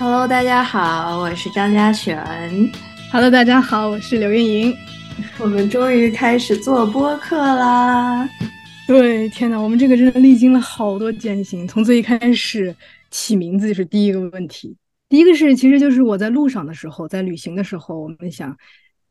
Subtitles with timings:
[0.00, 2.18] Hello，大家好，我是张嘉璇。
[3.12, 4.74] Hello，大家好，我是刘运莹。
[5.38, 8.26] 我们终于开始做播客啦！
[8.86, 11.68] 对，天哪，我们这个真的历经了好多艰辛。
[11.68, 12.74] 从最一开始
[13.10, 14.74] 起名字就是第一个问题。
[15.06, 18.56] 第一个是，其实就是我在路上的时候，在旅行的时候，我们想，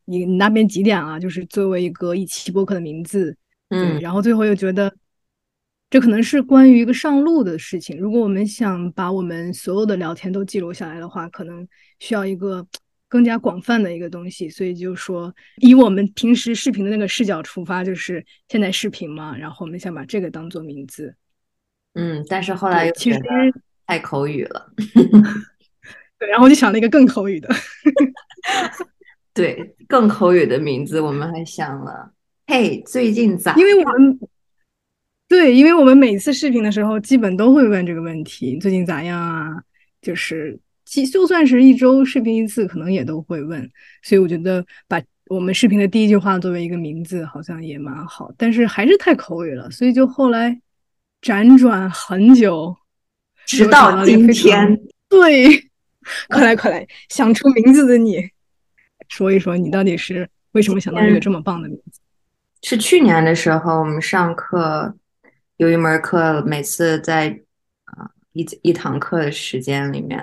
[0.06, 1.20] 你你那边几点啊？
[1.20, 3.38] 就是作为一个一期播客的名字，
[3.70, 4.92] 嗯，然后最后又觉得。
[5.90, 7.98] 这可能是关于一个上路的事情。
[7.98, 12.64] 如果我们想把我们所有的聊天都记录下来的话，可能需要一个
[13.08, 14.48] 更加广泛的一个东西。
[14.48, 21.16] 所以就说，以我们平时视频的那个视角出发，就是现在视频嘛，然后我们想把这个当做名字。
[21.96, 23.20] 嗯，但是后来又其实
[23.88, 24.72] 太口语了。
[26.20, 27.50] 对，然后我就想了一个更口语的。
[29.34, 32.14] 对，更口语的名字，我们还想了，
[32.46, 33.56] 嘿，最近咋？
[33.56, 34.20] 因为我们。
[35.30, 39.64] 对，因为我们每次视频的时候，基本都会问这个问题：最近咋样啊？
[40.02, 43.62] 就是，就就算是一周视频一次，可能也都会问。
[44.02, 48.34] 所以我觉得把我们视频的第一句话作为一个名字，好像也蛮好。
[48.38, 50.60] 但是还是太口语了，所以就后来
[51.22, 52.76] 辗转很久，
[53.46, 54.82] 直到今天。
[55.08, 55.48] 对，
[56.30, 58.28] 快来快来，想出名字的你，
[59.08, 62.02] 说一说你到底是为什么想到这个这么棒的名字？
[62.64, 64.96] 是去年的时候，我们上课。
[65.60, 67.38] 有一门课，每次在
[67.84, 70.18] 啊一一堂课的时间里面，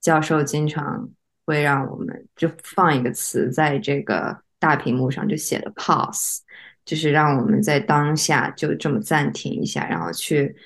[0.00, 1.10] 教授经常
[1.44, 6.38] 会让我们就放一个词在这个大屏幕上，就写的 pause，
[6.86, 10.56] 就是让我们在当下就这么暂停一下，然后去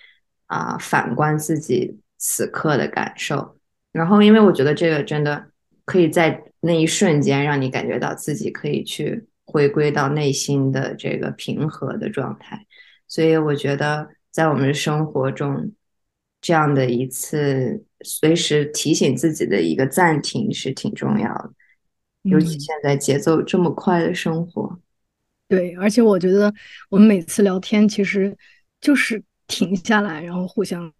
[0.46, 3.58] 啊反观自己此刻的感受。
[3.90, 5.50] 然后，因为我觉得这个真的
[5.84, 12.64] 可以在那一瞬间让你感觉到自己可以去回归到内心的这个平和的状态。
[13.08, 15.72] 所以我觉得，在我们生活中，
[16.40, 21.52] 这样的一次随时提醒自己的一个暂停是挺重要的，
[22.22, 24.78] 尤其现在节奏这么快的生活。
[25.48, 26.52] 对，而且我觉得
[26.88, 28.36] 我们每次聊天其实
[28.80, 30.92] 就是停下来，然后互相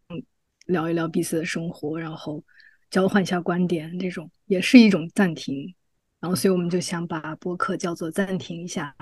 [0.67, 2.43] 聊一聊彼此的生活，然后
[2.91, 5.75] 交换一下观点，这种也是一种暂停。
[6.21, 8.95] 然后，所以我们就想把播客叫做“暂停一下”。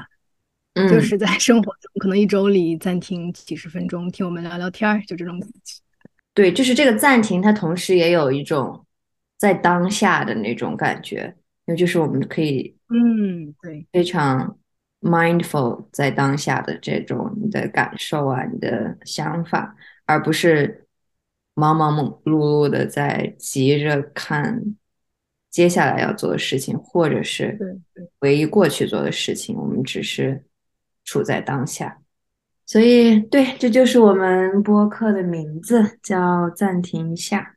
[0.75, 5.81] 就是在生活中，可能一周里暂停几十分钟，听我们聊聊天儿，就这种感觉。
[6.35, 8.85] 对，就是这个暂停，它同时也有一种
[9.39, 11.37] 在当下的那种感觉，
[11.67, 14.59] 因为就是我们可以，嗯，对，非常
[15.01, 20.89] mindful 在当下的这种你的感受啊，你的想法，而不是
[21.55, 24.61] 忙忙碌碌的在急着看
[25.51, 27.56] 接下来要做的事情，或者是
[28.19, 30.45] 回忆过去做的事情，我们只是。
[31.05, 32.01] 处在当下，
[32.67, 37.57] 所以对，这就是我们播客的名字，叫暂停一下。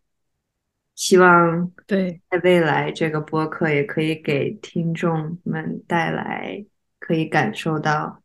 [0.96, 6.66] 希望对在未来，这个播客也可以给听众们带来
[7.00, 8.22] 可以感受到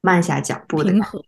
[0.00, 1.22] 慢下脚步的平和。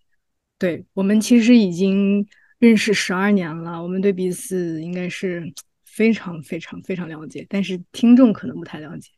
[0.58, 2.26] 对我们其实已经
[2.58, 5.52] 认识十二年了，我们对彼此应该是
[5.84, 9.10] 非常非常非常了解，但是听众可能不太了解。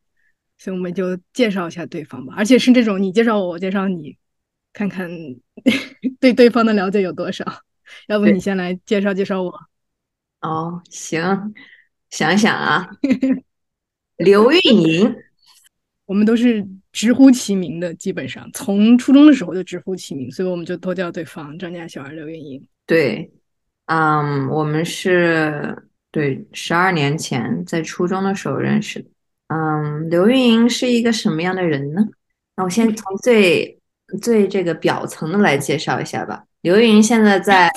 [0.62, 4.16] 所以我们就介绍一下对方吧，而且是这种你介绍我，我介绍你，
[4.72, 5.10] 看看
[6.20, 7.44] 对对方的了解有多少。
[8.06, 9.52] 要不你先来介绍介绍我？
[10.40, 11.52] 哦，行，
[12.10, 12.88] 想想啊，
[14.18, 15.16] 刘运莹，
[16.06, 22.64] 我们都是直呼其名的，基本上从初中的时候就直呼其名，所以我们就都叫对方张家小儿刘运莹。
[22.86, 23.28] 对，
[23.86, 25.76] 嗯，我们是
[26.12, 29.10] 对十二年前在初中的时候认识的。
[29.52, 32.02] 嗯，刘运莹是一个什么样的人呢？
[32.56, 33.78] 那我先从最
[34.22, 36.44] 最这个表层的来介绍一下吧。
[36.62, 37.70] 刘运莹现在在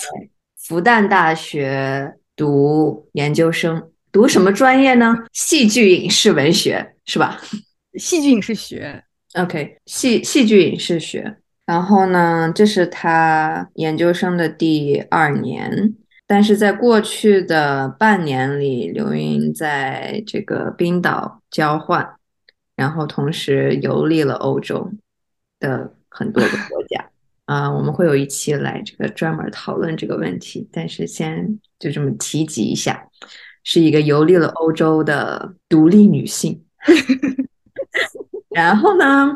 [0.56, 5.26] 复旦大学读研究生，读什么专业呢？
[5.34, 7.42] 戏剧影视文学是吧？
[8.00, 9.04] 戏剧影视学
[9.34, 11.38] ，OK，戏戏剧影视学。
[11.66, 15.96] 然后呢，这是他研究生的第二年。
[16.28, 22.16] 但是在过去的半年里，刘云在这个冰岛交换，
[22.76, 24.92] 然后同时游历了欧洲
[25.60, 27.10] 的很多个国家
[27.46, 27.72] 啊。
[27.72, 33.08] 我们会有一期来这个专门讨论这个问题，但是先就这么提及一下，
[33.64, 36.64] 是一个游历了欧洲的独立女性。
[38.50, 39.36] 然后呢？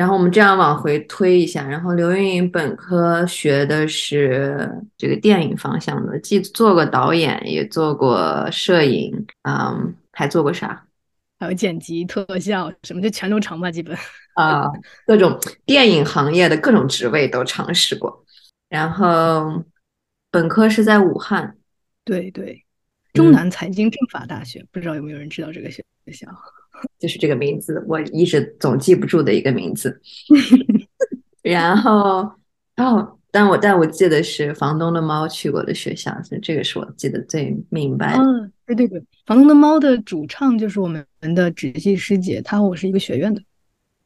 [0.00, 4.66] 然后我们这样往回推一下，然后刘云莹本科学的是
[4.96, 10.86] 这个电影方向的，既做过导演，也做过摄影，嗯，还做过啥？
[11.38, 13.94] 还有剪辑、特效什么，就全都尝吧，基本
[14.36, 14.72] 啊，
[15.06, 18.24] 各种电影行业的各种职位都尝试过。
[18.70, 19.62] 然后
[20.30, 21.58] 本科是在武汉，
[22.06, 22.64] 对对，
[23.12, 26.26] 中南财经政法大学，不知道有没有人知道这个学校？
[26.98, 30.00] 就是这个名字，我一直总记不住的一个名字。
[31.42, 32.30] 然后，
[32.76, 38.22] 哦，但我但我记得是房东的猫去过的学校，所以这个是我记得最明白的。
[38.22, 41.04] 嗯，对对对，房东的猫的主唱就是我们
[41.34, 43.40] 的直系师姐，她和我是一个学院的。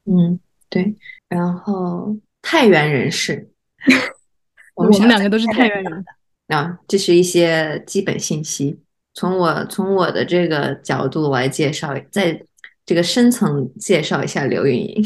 [0.04, 0.38] 嗯，
[0.68, 0.94] 对。
[1.28, 3.48] 然后太原人士，
[4.76, 6.04] 我们两个都是太原人。
[6.48, 8.78] 啊，这是一些基本信息。
[9.14, 12.44] 从我从我的这个角度来介绍，在
[12.86, 15.04] 这个深层介绍一下刘云莹，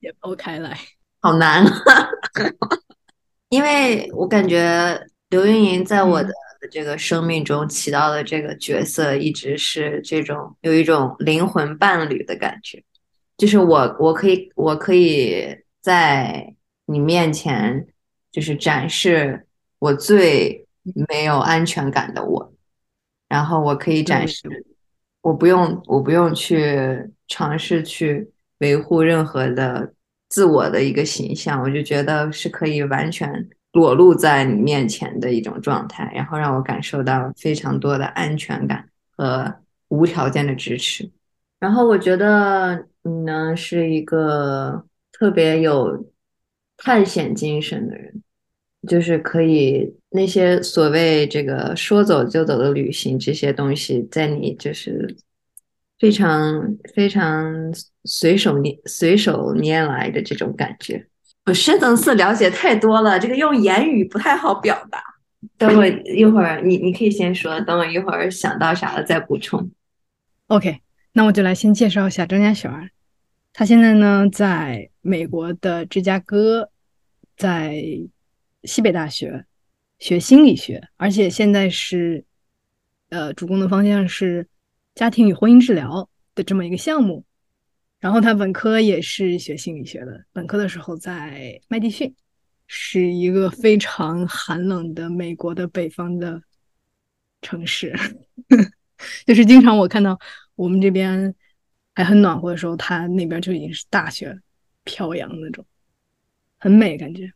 [0.00, 0.78] 也剖开来，
[1.20, 2.08] 好难啊！
[3.50, 5.00] 因为我感觉
[5.30, 6.30] 刘云莹在我的
[6.70, 12.82] 这个生命中起到的这个角色，一直是这种有一种灵魂伴侣的感觉，
[13.36, 16.54] 就是我我可以我可以在
[16.86, 17.86] 你面前，
[18.30, 19.46] 就是展示
[19.78, 20.66] 我最
[21.08, 22.52] 没有安全感的我。
[23.28, 24.48] 然后我可以展示，
[25.28, 28.26] 我不用，我不用去尝试去
[28.60, 29.92] 维护任何的
[30.30, 38.88] 自我的一个形象，我就觉得是可以完全裸露在你面前的一种状态，然后让我感受到非常多的安全感
[39.18, 39.54] 和
[39.88, 41.10] 无条件的支持。
[41.60, 44.82] 然后我觉得你呢是一个
[45.12, 46.10] 特别有
[46.78, 48.22] 探险精神的人。
[48.86, 55.16] 就是可以那些所谓这个说走就走的旅行这些东西，在你就是
[55.98, 57.52] 非常非常
[58.04, 61.04] 随手拈随手拈来的这种感觉，
[61.46, 65.02] 我深层次了解太多了，这个用言语不太好表达。
[65.56, 69.70] 等我一会儿，你你可以先说，等我一会儿想到啥了再补充。
[70.46, 70.78] OK，
[71.14, 72.90] 那我就来先介绍一下张家璇儿，
[73.52, 76.70] 他现在呢在美国的芝加哥，
[77.36, 77.82] 在。
[78.64, 79.46] 西北大学
[79.98, 82.24] 学心理学，而且现在是
[83.08, 84.48] 呃主攻的方向是
[84.94, 87.24] 家庭与婚姻治疗的这么一个项目。
[88.00, 92.14] 然后他本科也是学心理学的，本科的时候在麦迪逊，
[92.68, 96.40] 是一个非常寒冷的美国的北方的
[97.42, 97.92] 城市，
[99.26, 100.16] 就是经常我看到
[100.54, 101.34] 我们这边
[101.92, 104.38] 还很暖和的时候，他那边就已经是大雪
[104.84, 105.66] 飘扬那种，
[106.58, 107.32] 很美感觉。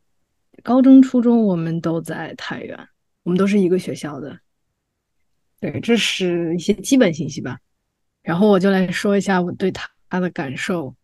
[0.62, 2.78] 高中、初中我们都在太原，
[3.22, 4.38] 我们都是一个学校的。
[5.60, 7.58] 对，这是一些基本信息吧。
[8.22, 9.88] 然后我就来说一下我对他
[10.20, 10.94] 的感受。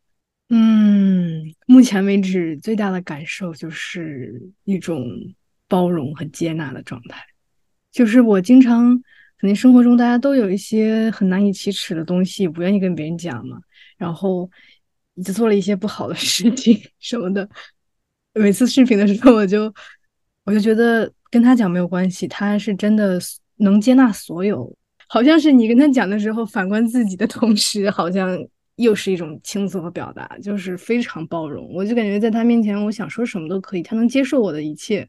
[0.51, 5.05] 嗯，目前为止最大的感受就是一种
[5.67, 7.23] 包容和接纳的状态。
[7.91, 8.91] 就是我经常
[9.39, 13.59] 肯定生活中大家都有一些很难以启齿的东西，不愿意跟别人讲嘛。
[13.97, 14.51] 然后
[15.25, 17.49] 就做了一些不好的事情什么的。
[18.35, 19.73] 每次视频的时候，我就
[20.45, 23.19] 我就觉得跟他讲没有关系，他是真的
[23.57, 24.73] 能接纳所有。
[25.09, 28.39] 好像是你跟他讲的时候，反观自己的同时，好像
[28.77, 31.69] 又是一种倾诉和表达，就是非常包容。
[31.73, 35.09] 我就感觉在他面前，我想说什么都可以，他能接受我的一切。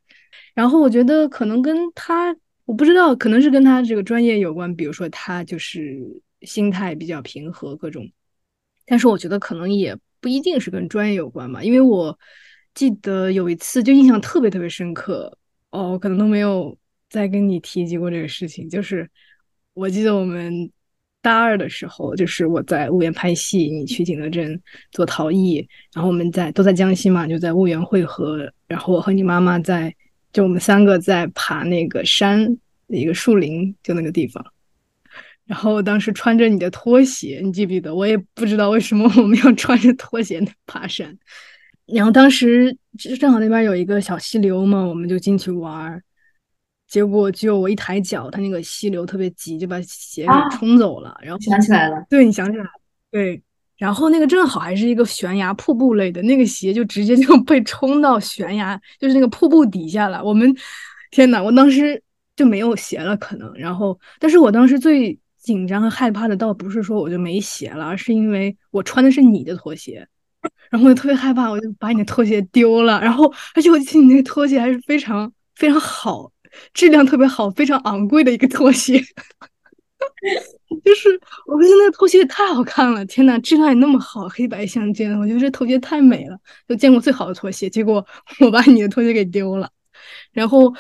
[0.55, 2.35] 然后我觉得可能跟他，
[2.65, 4.73] 我不知道，可能是跟他这个专业有关。
[4.75, 5.99] 比如说他就是
[6.41, 8.09] 心态比较平和，各种。
[8.85, 12.17] 但是我觉得可能也不一定是跟专业有关吧，因为我。
[12.73, 15.37] 记得有一次就印象特别特别深刻
[15.71, 16.77] 哦，可能都没有
[17.09, 18.69] 再跟你提及过这个事情。
[18.69, 19.09] 就是
[19.73, 20.71] 我记得我们
[21.21, 24.59] 大二的时候，就是我在婺源拍戏，你去景德镇
[24.91, 28.51] 做陶艺，然后我们在都在江西嘛，就在婺源汇合。
[28.67, 29.93] 然后我和你妈妈在，
[30.31, 32.57] 就我们三个在爬那个山，
[32.87, 34.45] 一个树林，就那个地方。
[35.45, 37.93] 然后当时穿着你的拖鞋，你记不记得？
[37.93, 41.17] 我也不知道为什么我们要穿着拖鞋爬山。
[41.93, 46.01] 然后当时就正好那边有一个小溪流嘛，我们就进去玩儿。
[46.87, 51.15] 结果就我一抬脚，它那个溪流特别急，就把鞋给冲走了。
[51.21, 52.69] 然后想起来了，对你想起来了，
[53.11, 53.41] 对。
[53.77, 60.21] 然后那个正好还是一个悬崖瀑布类的，那个鞋就直接就被冲到悬崖，就是那个瀑布底下了。
[60.23, 60.53] 我们
[61.11, 62.01] 天呐，我当时
[62.35, 63.53] 就没有鞋了，可能。
[63.53, 70.05] 然后，但是我当时最紧张和害怕的倒不是说我就没鞋了，而是因为我穿的是你的拖鞋。
[70.69, 73.01] 然后我就特别害怕，我就把你的拖鞋丢了。
[73.01, 76.31] 然后，而且我记得你那个拖鞋还是非常非常好，
[76.73, 78.99] 质量特别好，非常昂贵的一个拖鞋。
[80.85, 81.09] 就是
[81.47, 87.69] 我觉得那个拖鞋也太好看了，天呐，质量也那么好，黑白相间，我觉得这拖鞋太美了，就见过最好的拖鞋。
[87.69, 88.05] 结果
[88.39, 89.69] 我把你的拖鞋给丢了。
[90.31, 90.73] 然后，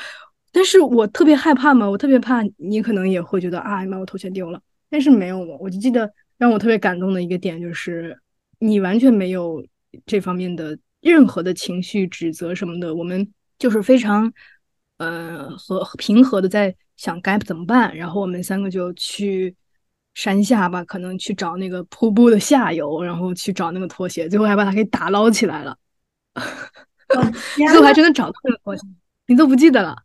[0.51, 4.61] 但是我特别害怕嘛，我特别怕你可能也会觉得啊，你把我拖鞋丢了。
[4.89, 8.17] 但是没有嘛，我就记得让我特别感动的一个点就是。
[8.61, 9.65] 你完全没有
[10.05, 13.27] 这方面的任何的情绪、指责什么的，我们
[13.57, 14.31] 就是非常
[14.97, 19.55] 呃和平和的在想该怎么办，然后我们三个就去
[20.15, 25.77] 山下吧，可能去找那个瀑布的下游，然后去找那个拖鞋，最后还把它给打捞起来了。
[27.55, 28.83] 最后还真的找到那个拖鞋，
[29.27, 29.95] 你都不记得了。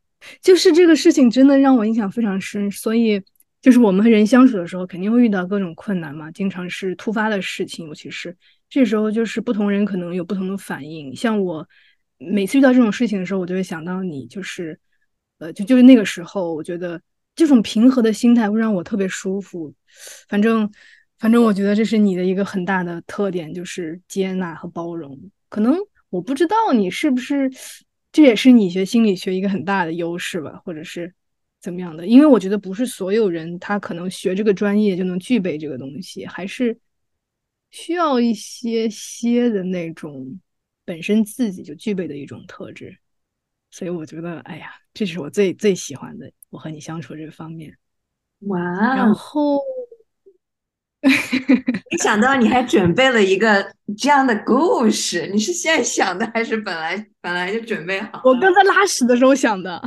[0.40, 3.22] 就是这个事情真的让我印象非常深，所以
[3.64, 8.36] 就是我们和人相处的时候，肯定会遇到各种困难嘛，经常是突发的事情，尤其是
[8.68, 11.16] 这时候，就是不同人可能有不同的反应。
[11.16, 11.66] 像我
[12.18, 14.78] 每次遇到这种事情的时候，我就会想到你，就是。
[15.38, 17.00] 呃，就就是那个时候，我觉得
[17.34, 19.74] 这种平和的心态会让我特别舒服。
[20.28, 20.70] 反正，
[21.18, 25.18] 反正我觉得这是你的一个很大的特点，就是接纳和包容。
[25.48, 25.76] 可能
[26.08, 27.50] 我不知道你是不是，
[28.12, 31.12] 这也是你学心理学一个很大的优势吧，或者是
[31.64, 32.06] 怎么样的？
[32.06, 36.78] 因为我觉得不是所有人他可能学这个专业就能具备这个东西，还是
[37.70, 40.38] 需要一些些的那种
[40.84, 42.94] 本身自己就具备的一种特质。
[43.70, 47.74] 所以我觉得，哎呀，这是我最最喜欢的，我和你相处这方面。
[48.40, 48.60] 哇！
[48.94, 49.58] 然后，
[51.00, 58.20] 没想到你还准备了一个这样的故事，你是现在想的，还是本来本来就准备好？
[58.22, 59.82] 我刚才拉屎的时候想的。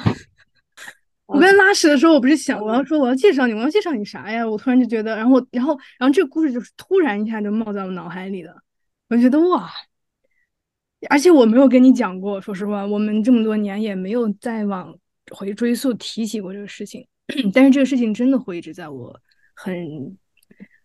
[1.38, 4.48] 我刚拉屎的时候，我不是想我要说我要介绍你，我要介绍你啥呀？
[4.48, 8.56] 我突然就觉得，然后然后然后这个故事就是突然一下就冒在我脑海里了，
[9.10, 9.70] 我觉得哇！
[11.10, 14.98] 而且我没有跟你讲过，说实话，我们这么多年也没有再往
[15.29, 17.08] 回追溯提起过这个事情。
[17.53, 19.15] 但是这个事情真的会一直在我
[19.53, 20.17] 很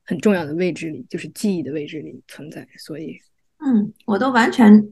[0.04, 2.68] 很重要的位置里，就是记忆的位置里存在。
[2.76, 3.18] 所以，
[3.64, 4.88] 嗯，我都完全，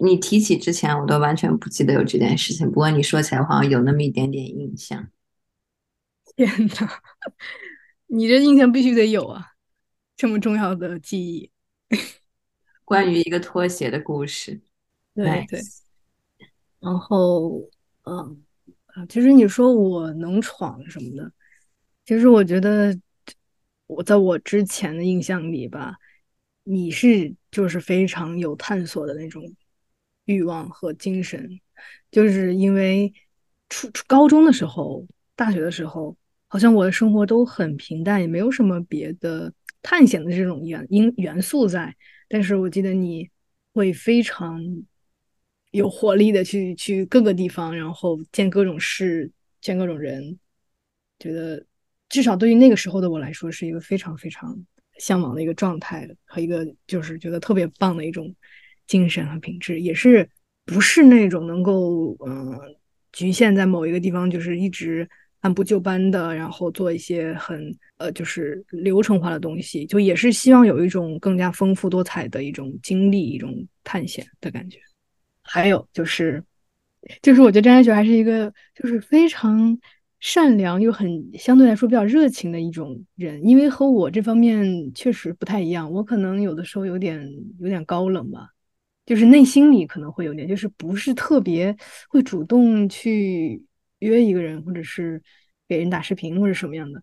[0.00, 2.66] 你提起之前，我都完全不记得有这件事情。
[2.66, 5.08] 不过你说起来，好像有那么一点点印象。
[6.36, 6.88] 天呐，
[8.06, 9.52] 你这印象必须得有啊！
[10.16, 11.50] 这么重要的记忆。
[12.84, 14.60] 关于一个拖鞋的故事，
[15.14, 15.60] 对对，
[16.80, 17.68] 然后
[18.04, 18.42] 嗯
[18.86, 21.32] 啊，其实你说我能闯什么的，
[22.04, 22.98] 其实我觉得
[23.86, 25.96] 我在我之前的印象里吧，
[26.70, 29.42] 你是就是非常有探索的那种
[30.26, 31.58] 欲望和精神，
[32.10, 33.10] 就是因为
[33.70, 36.14] 初初高中的时候、大学的时候，
[36.46, 41.96] 好像我的生活都很平淡，也没有什么别的探险的这种元因元素在。
[42.28, 43.30] 但是我记得你
[43.72, 44.62] 会非常
[45.70, 49.32] 有活力的去去各个地方，然后见各种事，
[49.62, 50.38] 见各种人，
[51.18, 51.64] 觉得
[52.10, 54.66] 至少对于那个时候的我来说，是一个非常非常
[54.98, 58.34] 向往的一个状态和一个就是觉得特别棒的一种
[58.86, 60.28] 精神和品质，也是
[60.64, 62.58] 不是那种能够嗯
[63.12, 65.08] 局限在某一个地方，就是一直。
[65.42, 74.80] 按部就班的，然后做一些很呃，就是流程化的东西，就也是希望有一种更加丰富多彩的一种经历，一种探险的感觉。
[75.40, 76.42] 还有就是，
[77.22, 79.78] 就是我觉得张家雪还是一个就是非常
[80.20, 87.28] 善良又很相对来说比较热情的一种人，因为和我这方面确实不太一样，我可能有的时候有点
[87.60, 88.48] 有点高冷吧，
[89.06, 91.76] 就是内心里可能会有点，就是不是特别
[92.08, 93.64] 会主动去。
[94.00, 95.20] 约一个人，或者是
[95.66, 97.02] 给人打视频，或者什么样的。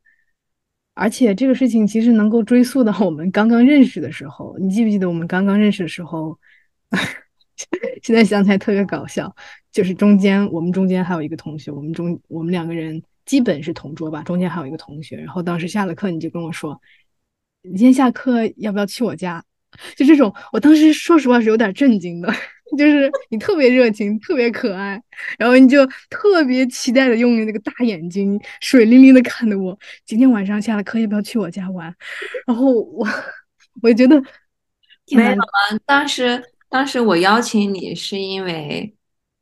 [0.94, 4.58] 而且这个事情其实能够追溯到我们刚刚认识的时候。
[4.60, 6.40] 你记不记得我们刚刚认识的时候？
[8.04, 9.34] 现在想起来特别搞笑，
[9.72, 15.18] 就是中间我们中间还有一个同学，我们中我们两个人基本是同桌吧，中间还有一个同学。
[15.18, 16.80] 然后当时下了课，你就跟我说
[17.64, 19.44] ：“你今天下课要不要去我家？”
[19.98, 22.34] 就这种，我当时说实话是有点震惊的。
[22.78, 25.00] 就是你特别热情，特别可爱，
[25.38, 29.78] 然后你就特别期待的用你那个大眼睛水灵灵的看着我。
[30.04, 31.94] 今天晚上下了课要不要去我家玩？
[32.48, 33.08] 然后我
[33.84, 34.20] 我觉得
[35.12, 35.78] 没有啊。
[35.86, 38.96] 当时当时我邀请你是因为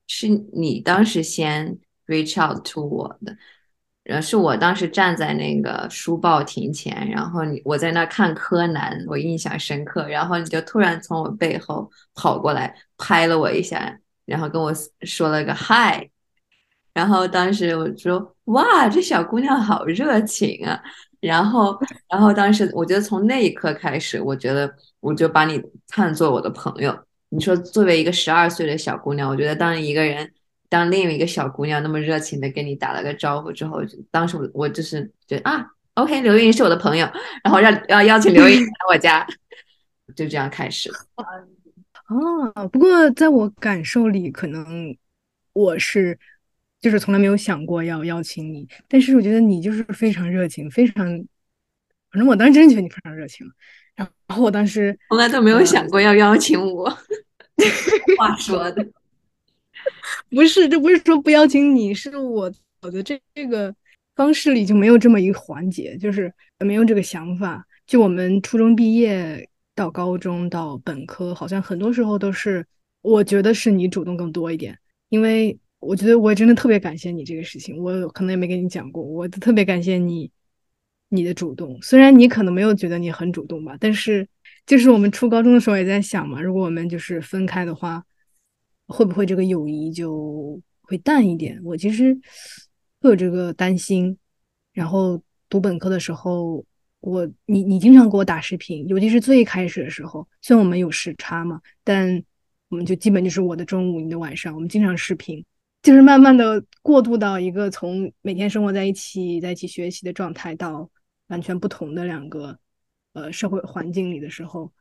[0.07, 1.77] 是你当时先
[2.07, 3.35] reach out to 我的。
[4.03, 10.05] 然后是我当时站在那个书报亭前，然后你我在那看柯南，我印象深刻。
[10.09, 16.09] 然后你就突然从我背后跑过来拍了我一下，然后跟我说了个嗨。
[16.93, 20.77] 然后当时我说哇，这小姑娘好热情啊。
[21.21, 26.93] 然后然后当时我觉得从那一刻开始，我觉得我就把你看作我的朋友。
[27.33, 30.31] 你说作为一个十二岁的小姑娘，我觉得当一个人。
[30.69, 35.63] 当另一个小姑娘那么热情的跟你打了个招呼之后，当时我我就是觉得啊
[35.93, 37.07] ，OK，刘云是我的朋友，
[37.43, 39.23] 然后让要邀请刘云来我家，
[40.15, 40.97] 就这样开始了。
[42.55, 44.97] 啊，不过在我感受里，可能
[45.53, 46.17] 我是
[46.81, 51.05] 就是从来没有想过要邀请你，但是我觉得你就是非常热情，非常，
[52.09, 53.45] 反正我当时真觉得你非常热情。
[53.95, 56.97] 然后我当时从来都没有想过要邀请我，
[58.17, 58.87] 话说的。
[60.29, 62.51] 不是，这不是说不邀请你，是我
[62.81, 63.73] 我的这这个
[64.15, 67.65] 方式里就没有这么一个环节，就是没有这个想法。
[67.85, 72.65] 就我们初中毕业到高中到本科，好像很多时候都是
[73.01, 74.77] 我觉得是你主动更多一点，
[75.09, 80.31] 因为我觉得我真的特别感谢你这个事情，我可能也没跟你讲过，我特别感谢你
[81.09, 81.77] 你的主动。
[81.81, 84.27] 虽然你可能没有觉得你很主动吧，但是
[84.65, 88.03] 就是我们初高中的时候也在想嘛，如果我们就是分开的话，
[88.87, 91.59] 会不会这个友谊就会淡一点？
[91.63, 92.17] 我其实
[93.01, 94.17] 会有这个担心。
[94.73, 96.65] 然后读本科的时候。
[97.05, 102.23] 我你你经常给我打视频，尤其是最开始的时候，虽然我们有时差嘛，但
[102.69, 105.43] 我们就基本就是我的中午，你的晚上，我们经常视频，
[105.81, 110.89] 就是慢慢的过渡到一个从每天生活在一起，在一起学习的状态，到
[111.27, 112.57] 完全不同的两个
[113.13, 114.71] 呃社会环境里的时候，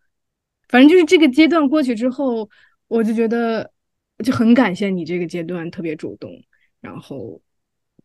[0.69, 2.49] 反正就是这个阶段过去之后，
[2.89, 3.73] 我就觉得
[4.25, 6.31] 就很感谢你这个阶段特别主动，
[6.81, 7.41] 然后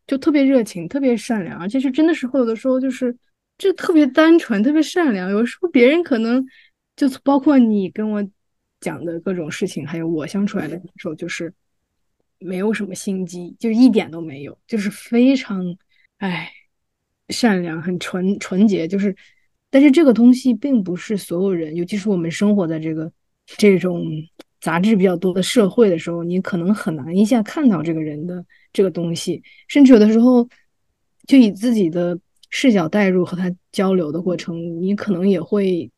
[0.06, 3.16] 就特别热情，特别善良，而且是真的时候，有的时候就是。
[3.58, 5.32] 就特别单纯，特别善良。
[5.32, 6.46] 有时候别人可能
[6.94, 8.24] 就包括你跟我
[8.78, 11.52] 讲的各种事情，还有我相处来的感受，就是
[12.38, 15.76] 没有什么心机，就一点都没有，就是非常
[16.18, 16.52] 哎
[17.30, 18.86] 善良，很纯纯洁。
[18.86, 19.16] 就是，
[19.70, 23.12] 但是这个东西并不是所有人，尤其是我们生活在这个
[23.46, 24.04] 这种
[24.60, 30.48] 杂质比较多的社会的时候，你可能很难一下看到这个人的这个东西，甚至有的时候
[31.26, 32.18] 就以自己的。
[32.50, 35.90] 视角代入和他交流的过程，你可能也会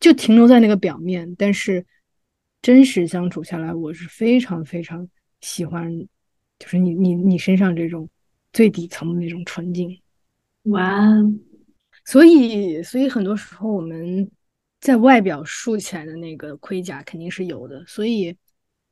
[0.00, 1.86] 就停留在那个表面，但是
[2.60, 5.08] 真实相处下来，我是非常非常
[5.40, 5.96] 喜欢，
[6.58, 8.08] 就是你你你身上这种
[8.52, 9.96] 最底层的那种纯净。
[10.64, 11.00] 哇，
[12.04, 14.30] 所以所以很多时候我们
[14.80, 18.36] 在外表竖起来的那个盔甲肯定是有的，所以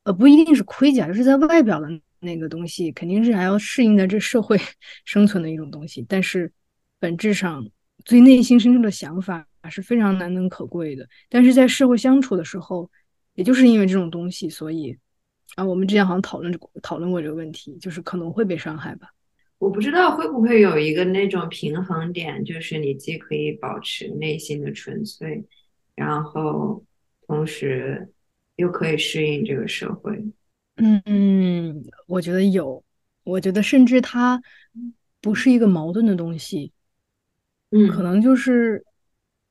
[0.04, 1.88] 呃不一定是盔甲，就是在外表的
[2.20, 4.58] 那个东西肯定是还要适应在这社会
[5.04, 6.52] 生存的一种东西，但是。
[7.02, 7.68] 本质上，
[8.04, 11.04] 最内心深处的想法是非常难能可贵的。
[11.28, 12.88] 但是在社会相处的时候，
[13.34, 14.96] 也就是因为这种东西，所以
[15.56, 19.08] 啊，我们之前好像讨论讨论过这个问题，就是可能会被伤害吧。
[19.62, 25.44] 我不知道会不会有一个那种平衡点，就是你既可以保持内心的纯粹，
[25.94, 26.84] 然后
[27.28, 28.12] 同时
[28.56, 30.16] 又可以适应这个社会。
[30.74, 32.82] 嗯嗯，我觉得有，
[33.22, 34.42] 我觉得甚至它
[35.20, 36.72] 不是一个矛盾的东西。
[37.70, 38.84] 嗯，可能就是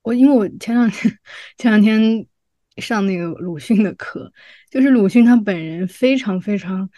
[0.01, 1.17] 我，因为我前两天
[1.57, 2.27] 前两天
[2.75, 4.33] 上那个鲁迅的课，
[4.69, 6.89] 就是鲁迅他本人非常非常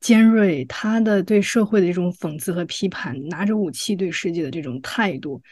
[0.00, 5.42] 尖锐，他的对社会的一种讽刺和批判，拿着武器对世界的这种态度，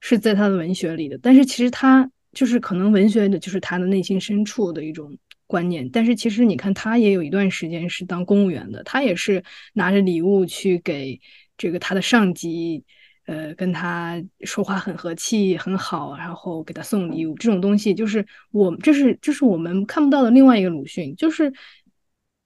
[0.00, 1.18] 是在他的文学里的。
[1.18, 5.88] 但是其实他就是可能文学的就是他的内心深处的一种观念。
[5.90, 11.20] 但是其实你看，他也有一段时间是当公务员的，他也是拿着礼物去给
[11.56, 12.84] 这个他的上级。
[13.26, 21.50] 呃，跟他说话很和气，很好，然后给他送礼物，这种东西就是我，这是这是我们看不到的另外一个鲁迅，就是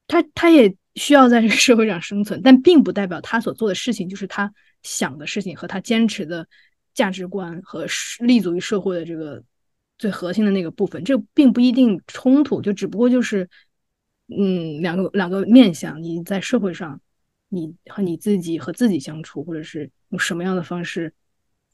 [0.06, 6.46] 他他也需要在这个社会上生存，但并不代表他所做的事情就是他想的事情和他坚持的
[6.92, 7.86] 价值观和
[8.18, 9.42] 立足于社会的这个
[9.96, 13.48] 最核心的那个部分，这并不一定冲突，就只不过就是
[14.26, 17.00] 嗯，两个两个面相，你在社会上。
[17.50, 21.14] 你和你自己和自己相处，或者是用什么样的方式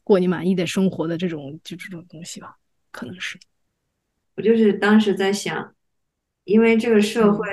[0.04, 2.54] 过你满意的生活的这种就这种东西吧，
[2.92, 3.36] 可能是。
[4.36, 5.74] 我就是当时在想，
[6.44, 7.48] 因为这个社会，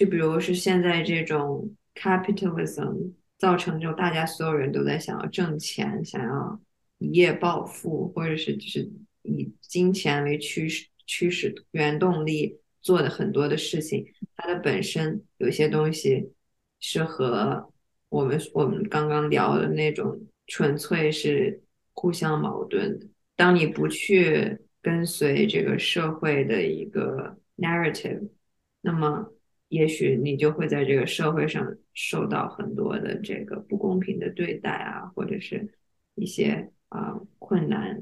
[0.00, 6.58] 就比如是现在这种 capitalism 造成，就大家所有人都在想要挣钱，想要
[6.96, 8.90] 一夜暴富，或者是就是
[9.24, 16.32] 以金钱为驱使驱使原动力做的很多的事情，它的本身有些东西。
[16.82, 17.70] 是和
[18.08, 23.06] 我们我们刚刚聊的那种纯粹是互相矛盾的。
[23.36, 28.30] 当你不去跟随这个社会的一个 narrative，
[28.80, 29.30] 那么
[29.70, 35.66] 也许你就会在这个社会上受到很多的这个不公平的对待啊，或者是
[36.14, 37.98] 一些啊困难。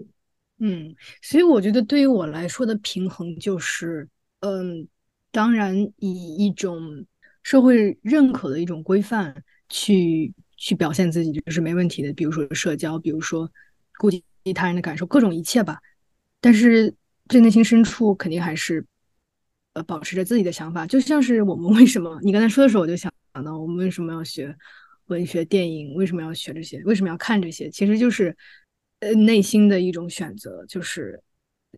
[0.58, 4.08] 嗯，所以我觉得对于我来说的平衡就是，
[4.40, 4.88] 嗯，
[5.30, 7.06] 当然以一种。
[7.44, 12.12] 社会认可的一种规范，去去表现自己就是没问题的。
[12.12, 13.50] 比如说社交，比如说
[13.96, 14.22] 顾及
[14.54, 15.78] 他人的感受，各种一切吧。
[16.42, 16.94] 但是
[17.26, 18.84] 最内心深处，肯定还是
[19.82, 20.86] 保持着自己的想法。
[20.86, 23.12] 就像是我们为什么你刚才说的时候，我就想
[23.44, 24.54] 到我们为什么要学
[25.06, 27.70] 文学、电影，为什么要学这些，为什么要看这些？
[27.70, 28.36] 其实就是
[29.00, 30.64] 呃内心的一种选择。
[30.66, 31.22] 就是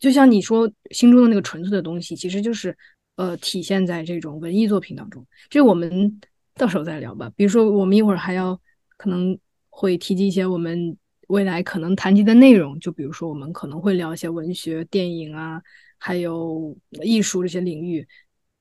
[0.00, 2.76] 就像你说心中的那个纯粹的东西，其实就是。
[3.16, 6.18] 呃，体现在这种文艺作品当中，这我们
[6.54, 7.30] 到时候再聊吧。
[7.36, 8.58] 比如说，我们一会儿还要
[8.96, 10.96] 可能会提及一些我们
[11.28, 15.60] 未来可能谈及的内容，就比如说我们可能会聊一些文学、电影啊，
[16.00, 18.08] 还有艺术这些领域，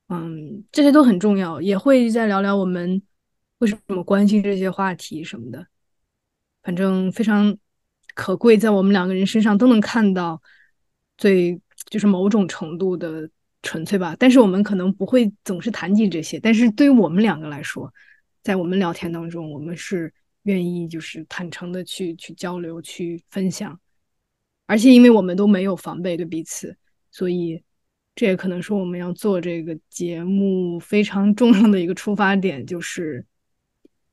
[0.09, 1.61] 嗯，这些都很重要。
[1.61, 3.01] 也会再聊聊我们
[3.59, 5.65] 为什么关心这些话题什么的，
[6.61, 7.57] 反正非常
[8.13, 10.41] 可贵，在我们两个人身上都能看到
[11.17, 13.29] 最就是某种程度的
[13.63, 14.15] 纯粹吧。
[14.19, 17.91] 但是我们可能不会总是谈及这些，但是对于我们两个来说，
[18.43, 20.13] 在我们聊天当中，我们是。
[20.43, 23.77] 愿意就是坦诚的去去交流去分享，
[24.67, 26.75] 而且因为我们都没有防备对彼此，
[27.11, 27.61] 所以
[28.15, 33.25] 这也可能是我们要做这个节目非常重要的一个出发点，就是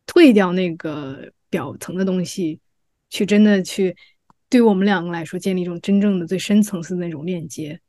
[0.07, 2.61] 退掉那个表层的东西，
[3.11, 3.97] 去真的去
[4.49, 7.81] 对我们两个来说建立一种真正的最深层次的那种链接。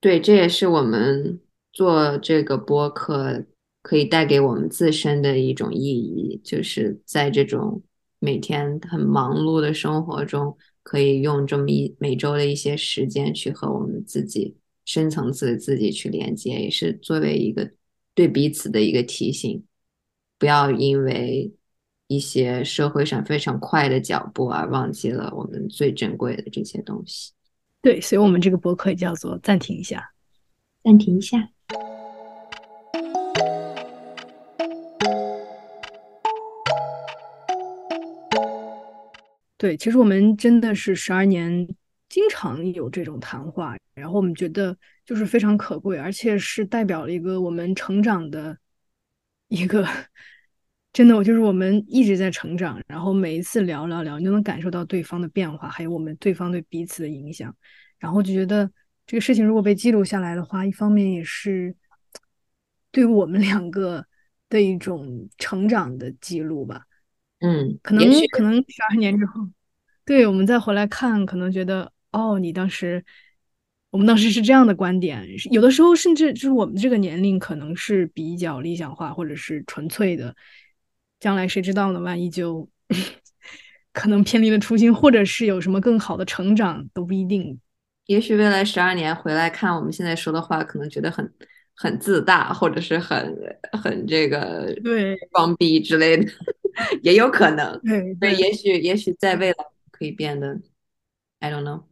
[0.00, 1.40] 对，这也是我们
[1.72, 3.44] 做这个播客。
[3.86, 7.82] 可以带给我们自身的一种意义，就是在这种
[8.18, 17.68] 每天很忙碌的生活中，可以用这么一每周的一些时间去和我们自己深层次的自己去连接，也是作为一个
[18.14, 19.64] 对彼此的一个提醒，
[20.38, 21.52] 不要因为
[22.06, 27.32] 一些社会上非常快的脚步而忘记了我们最珍贵的这些东西。
[27.80, 30.12] 对，所以我们这个博客叫做暂停一下，
[30.82, 31.50] 暂停一下。
[39.64, 41.66] 对，其实我们真的是十二年，
[42.10, 48.58] 经常有这种谈话，然后我们觉得就是非常可贵，而且是代表了一个我们成长的
[49.48, 49.88] 一个，
[50.92, 57.56] 真的，我就是我们一直在成长，然后每一次聊聊聊，你都能感受到对方的变化，还有我们对方对彼此的影响，
[57.98, 58.70] 然后就觉得
[59.06, 61.74] 这个事情如果被记录下来的话，一方面也是
[62.90, 64.04] 对我们两个
[64.50, 66.84] 的一种成长的记录吧。
[67.44, 69.46] 嗯，可能可能十二年之后，
[70.06, 73.04] 对我们再回来看，可能觉得哦，你当时，
[73.90, 75.26] 我们当时是这样的观点。
[75.50, 80.34] 有的时候甚至就是我们这个年龄可能是比较理想化或者是纯粹的，
[81.20, 82.00] 将来谁知道呢？
[82.00, 82.66] 万一就
[83.92, 87.60] 可能偏离了初心，或者是有什么更好的成长都不一定。
[88.06, 91.30] 也许未来十二年回来看我们现在说的话，可能觉得很
[91.74, 93.36] 很自大，或者是很
[93.72, 96.24] 很这个对装逼之类的。
[97.02, 97.80] 也有可能，
[98.20, 99.56] 对，也许也许在未来
[99.90, 100.60] 可以变得
[101.40, 101.84] ，I don't know，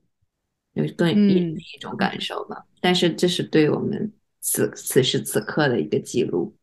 [0.72, 2.64] 有更另一种感受吧。
[2.80, 6.56] 但是这是对我们此此时此刻的一个记录。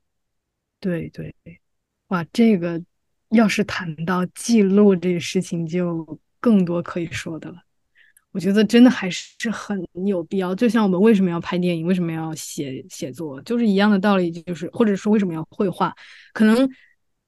[0.79, 1.34] 对对，
[2.08, 2.82] 哇，这个
[3.29, 7.58] 要是谈到记录这个事情，就更多可以说的了。
[8.32, 10.53] 我觉得真的还是很有必要。
[10.53, 15.95] 就像我们为什么要拍电影，为什么要写写作，就是一样的道理，就是或者说为什么要绘画，
[16.34, 16.69] 可能。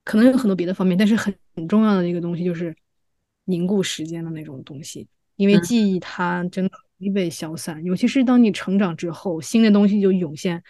[0.03, 2.75] 可能有很多别的方面，但是很很重要的一个东西就是
[3.45, 10.61] 凝固时间的那种东西，因为记忆它真的容易被消散，尤其是当你成长之后，新的东西就涌现，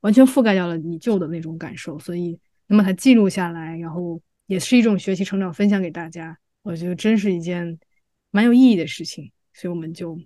[0.00, 7.78] 完全覆盖掉了你旧的那种感受，所以能把它记录下来，然后也是一种学习成长，分享给大家，我觉得真是一件
[8.30, 10.18] 蛮有意义的事情，所以我们就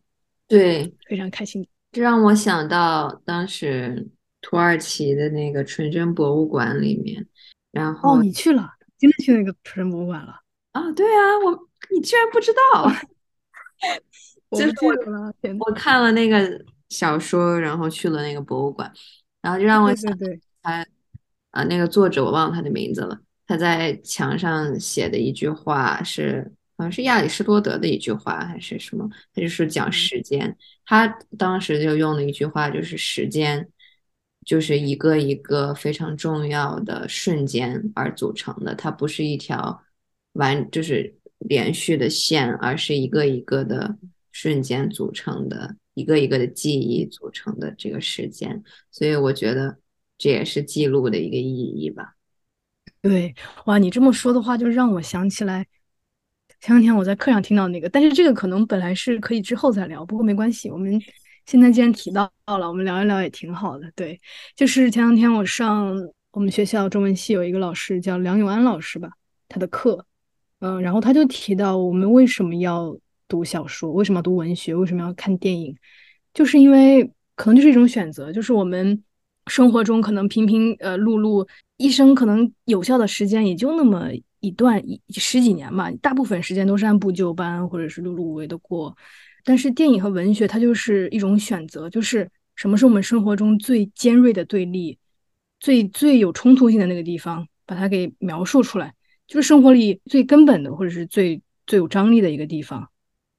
[0.47, 1.67] 对非常开心。
[1.91, 4.09] 这让我想到当时
[4.41, 7.27] 土耳其的那个纯真博物馆里面。
[7.73, 10.39] 然后哦，你去了，今天去那个纯人博物馆了
[10.73, 10.93] 啊？
[10.93, 12.93] 对啊，我你居然不知道？
[14.53, 14.93] 就是我
[15.67, 18.93] 我看了那个小说，然后去了那个博物馆，
[19.41, 20.87] 然后就让我想对他
[21.51, 23.19] 啊，那个作者我忘了他的名字了。
[23.47, 29.09] 他在墙上写的一句话是，好像是亚里士多德的一句话还是什么？
[29.35, 30.55] 他就是讲时间，
[30.85, 31.09] 他
[31.39, 33.69] 当时就用了一句话，就是时间。
[34.45, 39.83] 就是一个一个非常重要的瞬间而组成的，它不是一条
[40.33, 43.97] 完就是连续的线，而是一个一个的
[44.33, 48.63] 瞬间组成的，一个一个的记忆组成的这个时间。
[48.91, 49.79] 所以我觉得
[50.19, 52.17] 这也是记录的一个意义吧。
[53.01, 53.35] 对，
[53.67, 55.67] 哇，你这么说的话，就让我想起来
[56.61, 61.01] 前两天我在课上听到那个，但是这个可能本来是可以之后再聊，不过没关系，我们。
[61.47, 63.91] 现在既然提到了，我们聊一聊也挺好的。
[63.95, 64.21] 对，
[64.55, 65.95] 就是前两天我上
[66.31, 69.11] 我们学校中文系有一个老师叫梁永安老师吧，
[69.49, 70.07] 他的课，
[70.61, 72.97] 嗯，然后他就提到我们为什么要
[73.29, 75.77] 读小说，为什么要读文学，为什么要看电影，
[76.33, 79.03] 就是因为可能就是一种选择，就是我们
[79.49, 84.09] 生活中可能平平呃碌碌，一生可能有效的时间也就那么
[84.41, 88.97] 一段一十几年吧，大部分时间都是按部就班或者是碌碌无为的过。
[89.45, 94.99] 但是电影和文学，它就是一种选择，就是什么是我们生活中最尖锐的对立，
[95.61, 98.95] 最最有冲突性的那个地方，把它给描述出来，
[99.27, 102.89] 就是生活里最根本的或者是最最有张力的一个地方。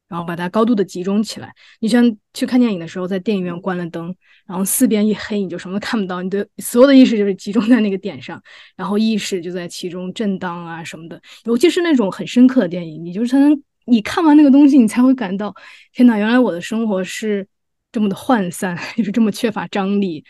[0.09, 1.51] 然后把它高度的集中起来。
[1.79, 8.39] 你像去看电影的时候，在电影院关了灯，然后四边一黑，你就什么都看不到，你的所有的意识就是集中在那个点上，
[8.75, 11.19] 然后意识就在其中震荡啊什么的。
[11.45, 15.55] 尤其是那种很深刻的电影，你就是才能你看完那个东西，你才会感到
[15.91, 17.47] 天哪，原来我的生活是
[17.91, 20.23] 这么的涣散， 就是这么缺乏张力。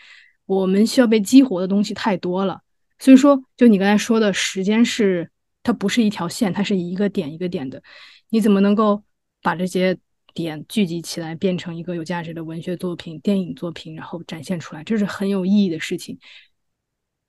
[0.46, 2.60] 我们需要被激活的东西太多了。
[2.98, 5.30] 所以说，就你刚才说的时间是
[5.62, 7.82] 它不是一条线，它是一个点一个点的。
[8.28, 9.02] 你怎么能够？
[9.44, 9.94] 把这些
[10.32, 16.18] 点聚集起来，变成一个有价值的文学作品、电影作品，然后展现出来，这是很有意义的事情。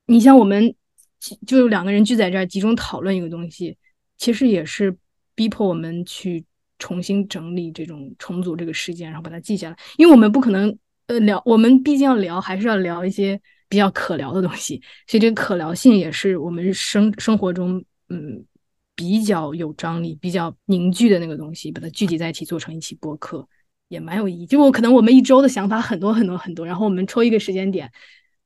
[0.06, 0.74] 你像我们
[1.46, 3.78] 就两个人聚在这儿，集中讨论一个东西，
[4.18, 4.96] 其实也是
[5.36, 6.43] 逼迫我们去
[6.80, 9.78] 重新整理这种重组这个事件，然后把它记下来。
[9.98, 10.76] 因为我们不可能
[11.08, 18.45] 呃聊，我们毕竟要聊，还是要聊一些比较可聊的东西，所以这个可聊性也是我们生生活中嗯。
[18.98, 23.45] 比较有张力、比较凝聚的那个东西，把它聚集在一起做成一期播客，
[23.89, 24.45] 也蛮有意义。
[24.45, 27.91] 就我可能我们一周的想法很多很多很多，然后我们抽一个时间点，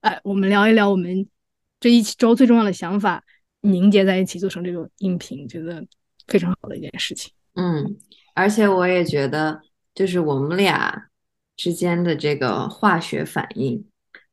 [0.01, 1.27] 哎，我们聊一聊我们
[1.79, 3.23] 这一周最重要的想法，
[3.61, 5.85] 凝结在一起做成这个音频，觉得
[6.29, 7.31] 非常好的一件事情。
[7.55, 7.97] 嗯，
[8.33, 9.61] 而且我也觉得，
[9.93, 11.09] 就是我们俩
[11.57, 13.85] 之间的这个化学反应，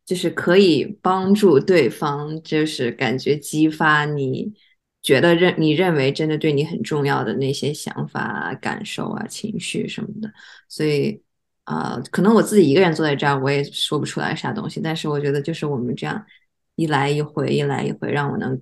[0.05, 4.55] 就是可以帮助对方，就是感觉激发你。
[5.03, 10.29] 觉得认你认为真的对你很重要的那些想法、感受啊、情绪什么的，
[10.69, 11.23] 所以
[11.63, 14.81] 啊，可能我自己一个人坐在这儿，我也说不出来啥东西。
[14.81, 16.27] 但是我觉得，就是我们这样
[16.75, 18.61] 一来一回、一来一回，让我能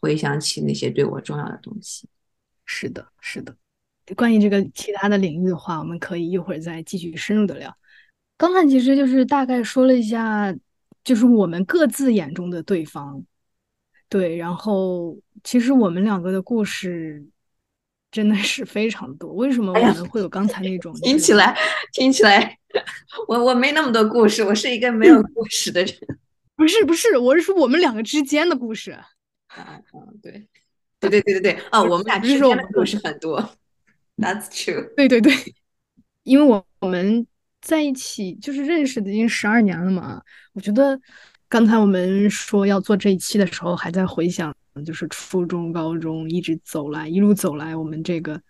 [0.00, 2.08] 回想起那些对我重要的东西。
[2.72, 3.52] 是的，是的。
[4.14, 7.76] 关于这个其他的领域的话，我们可以一会儿再继续深入的聊。
[8.36, 10.54] 刚才其实就是大概说了一下，
[11.02, 13.24] 就是我们各自眼中的对方。
[14.08, 17.26] 对，然后其实我们两个的故事
[18.12, 19.32] 真的是非常多。
[19.32, 20.94] 为什么我们会有刚才那种？
[21.02, 21.56] 听起来，
[21.92, 22.56] 听起来，
[23.26, 25.92] 我我没那么多故事，我是一个没有故事的人。
[26.54, 28.92] 不是不是，我是说我们两个之间的故事。
[29.50, 29.82] 啊啊，
[30.22, 30.46] 对，
[31.00, 33.40] 对对对对对，啊，我们俩之间的故事很多。
[34.16, 34.94] That's true。
[34.94, 35.32] 对对对，
[36.22, 37.26] 因为我我们
[37.60, 41.00] 在一起就是认识的已经十二年了嘛，我觉得。
[41.52, 44.54] 刚才我们说要做这一期的时候，还在回想，
[44.86, 48.40] 就是初中、高中一直走来，一路走来，我们这个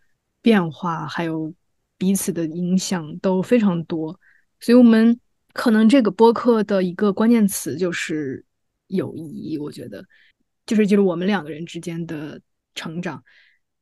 [0.42, 1.50] 变化还有
[1.96, 4.20] 彼此的影响都非常多。
[4.60, 5.18] 所以，我们
[5.54, 8.44] 可能这个播客的一个关键词就是
[8.88, 9.56] 友谊。
[9.56, 10.04] 我觉得，
[10.70, 12.40] 就是就是我们两个人之间的
[12.76, 13.24] 成长。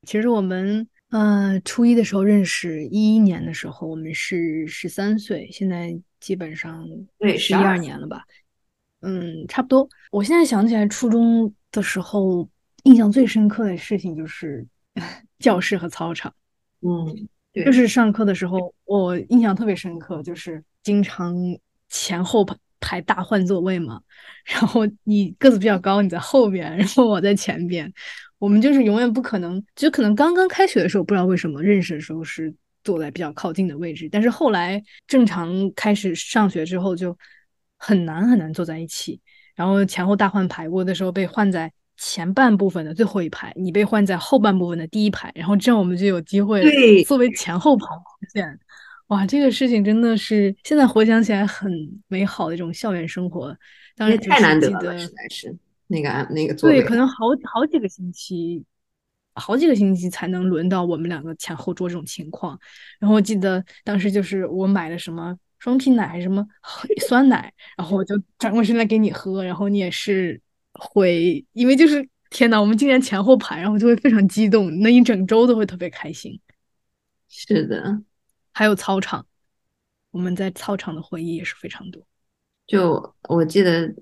[0.04, 8.24] 其实我们，呃，初一的时候认识，一一年的时候我们是十三岁，现在基本上对十一二年了吧。
[9.02, 9.86] 嗯，差不多。
[10.10, 12.48] 我现在想起来，初中的时候
[12.84, 14.66] 印象最深刻的事情就是
[15.38, 16.32] 教室和操场。
[16.80, 21.36] 嗯，对，就是上课的时候，我印象特别深刻，就是经常
[21.90, 22.42] 前后
[22.80, 24.00] 排排大换座位嘛。
[24.44, 27.92] 然后你个子比较高，你在后边，然后我在前边。
[28.38, 37.16] 我们就是永远不可能，就可能刚刚开学的时候，不知道为什么认识的时候是坐在比较靠近的位置，但是后来正常开始上学之后就。
[37.80, 39.20] 很难很难坐在一起，
[39.54, 48.58] 然后前后大换排过的时候被换在前半部分的最后一排，你被换在后半部分的第一排，然后这样我们就有机会作为前后排出现。
[49.08, 51.70] 哇，这个事情真的是现在回想起来很
[52.08, 53.54] 美好的一种校园生活。
[53.96, 55.54] 当然太难得了，实在是
[55.88, 58.64] 那个那个座位，对，可能好好几个星期，
[59.34, 62.58] 好几个星期才能轮到我们两个前后桌这种情况。
[62.98, 65.38] 然后我记得当时就是我买了什么。
[65.60, 66.46] 双皮奶还是什么
[67.08, 70.40] 酸奶，然后我就转过身来给你喝，然后你也是
[70.72, 76.40] 会，因为就是天呐，我们竟然前后排，然后就会非常激动，那一整周都会特别开心。
[77.28, 78.00] 是的，
[78.58, 79.24] 还有操场，
[80.10, 82.02] 我们在操场的回忆也是非常多。
[82.66, 83.94] 就我记得，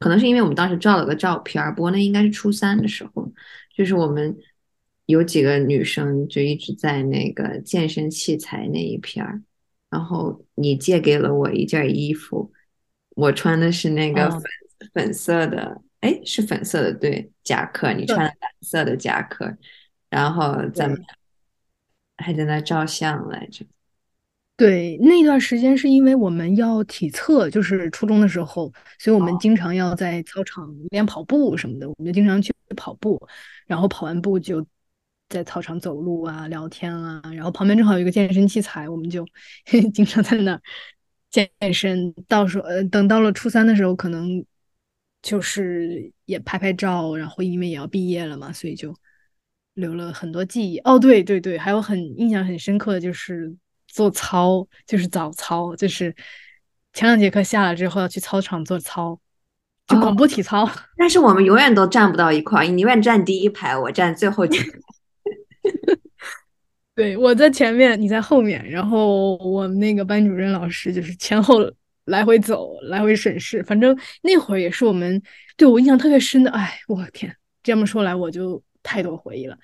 [0.00, 3.32] 可能是因为我们当时照了个照片，不过那应该是初三的时候，
[3.74, 4.36] 就是我们
[5.06, 9.40] 有几个女生就一直在那个健身器材那一片儿。
[9.88, 12.52] 然后你借给了我一件衣服，
[13.16, 14.42] 我穿的是那个粉
[14.92, 19.56] 粉色的，哎，是粉色的对夹克，你穿蓝色的夹克，
[20.10, 21.02] 然后咱们
[22.18, 23.64] 还在那照相来着。
[24.62, 33.20] 对，那段时间是因为我们要体测，就是初中的时候，所以我们经常要在操场练跑步什么的，我们就经常去跑步，
[33.66, 34.64] 然后跑完步就。
[35.28, 39.26] 在操场走路啊，聊天啊，然后旁边正好有一个健身器材，我们就
[39.94, 40.60] 经常在那
[41.30, 42.12] 健身。
[42.28, 44.44] 到时候，呃，等到了初三的时候，可能
[45.22, 48.94] 就是也拍拍照，然后因为也要毕业了嘛，所以就
[49.72, 50.76] 留了很多记忆。
[50.80, 53.56] 哦，对对对，还有很印象很深刻的就是
[53.92, 56.14] 做操，就是早操，就是
[56.94, 59.20] 前两节课下了之后要去操场做操，
[59.86, 60.68] 就广播体操。
[60.96, 64.66] 但是我们永远都站不到一块儿，你永远站第一排，我站最后几排。
[66.94, 71.58] 对，我在前面，你在后面，然后我们那个班主任老师就是前后
[72.06, 73.62] 来回走，来回审视。
[73.62, 75.22] 反正那会儿也是我们
[75.56, 76.50] 对我印象特别深的。
[76.50, 79.56] 哎，我天，这么说来我就太多回忆了。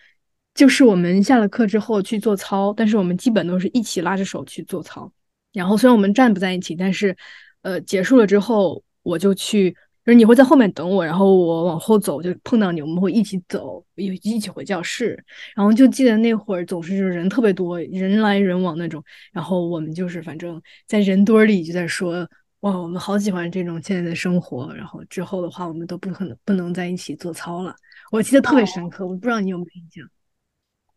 [0.58, 5.12] 就是我们下了课之后去做操，但是我们基本都是一起拉着手去做操。
[5.52, 7.16] 然后虽然我们站不在一起，但是
[7.62, 9.70] 呃结束了之后，我就去。
[10.04, 15.22] 就是你会在后面等我，然后我往后走就碰到你，我们会一起走，一一起回教室。
[15.54, 19.04] 然后就记得那会儿总是就是人特别多，人来人往那种。
[19.32, 22.26] 然后我们就是反正在人堆里就在说，
[22.60, 24.74] 哇，我们好喜欢这种现在的生活。
[24.74, 27.76] 然后之后的话，我们都不可能不能在一起做操了。
[28.10, 30.08] 我记得特别深刻，我不知道你有没有印象？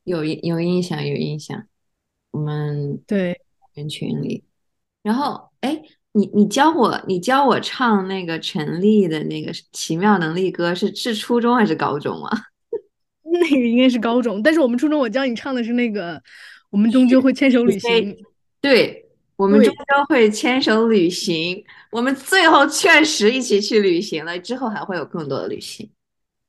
[0.03, 1.67] 有有印象，有印象。
[2.31, 3.41] 我们对
[3.73, 4.43] 人群里，
[5.03, 5.81] 然后哎。
[6.13, 12.37] 你你教我，你教我唱那个陈粒的那个《奇妙能力歌》，是是初中还是高中啊？
[13.23, 16.21] 那个应该是高中，但是我们初中我教你唱的是那个，
[16.69, 18.13] 我们终究会牵手旅行。
[18.59, 21.63] 对，我们终究会牵手旅行。
[21.91, 25.89] 我们最后确实一起去旅行了，之后还会有更多的旅行。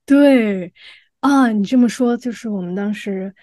[0.05, 0.73] 对
[1.23, 3.35] 啊，你这么说，就是我们当时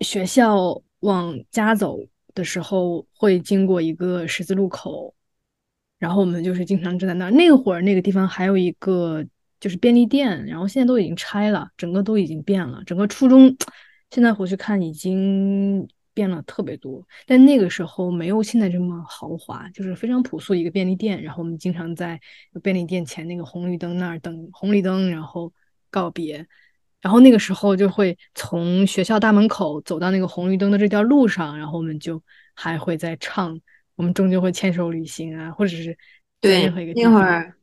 [0.00, 1.98] 学校往家走。
[2.34, 5.14] 的时候会经过一个十字路口，
[6.00, 7.30] 然后我们就是经常站在那儿。
[7.30, 9.24] 那会儿那个地方还有一个
[9.60, 12.82] 就是便利店，然后现在都已经拆了，整个都已经变了。
[12.84, 13.56] 整个初中
[14.10, 21.22] 现在回去看已经变了特别多，但那个时候没有现在这么豪华，就是非常朴素一个便利店。
[21.22, 22.20] 然后我们经常在
[22.64, 25.52] 便利店前那个红绿灯那儿等红绿灯，然后
[25.88, 26.44] 告别。
[27.04, 32.18] 然后那个时候就会从学校大门口走到那个红绿灯的这条路上，然后我们就
[32.54, 33.60] 还会在唱，
[33.94, 35.94] 我们终究会牵手旅行啊，或者是
[36.40, 37.54] 对那会儿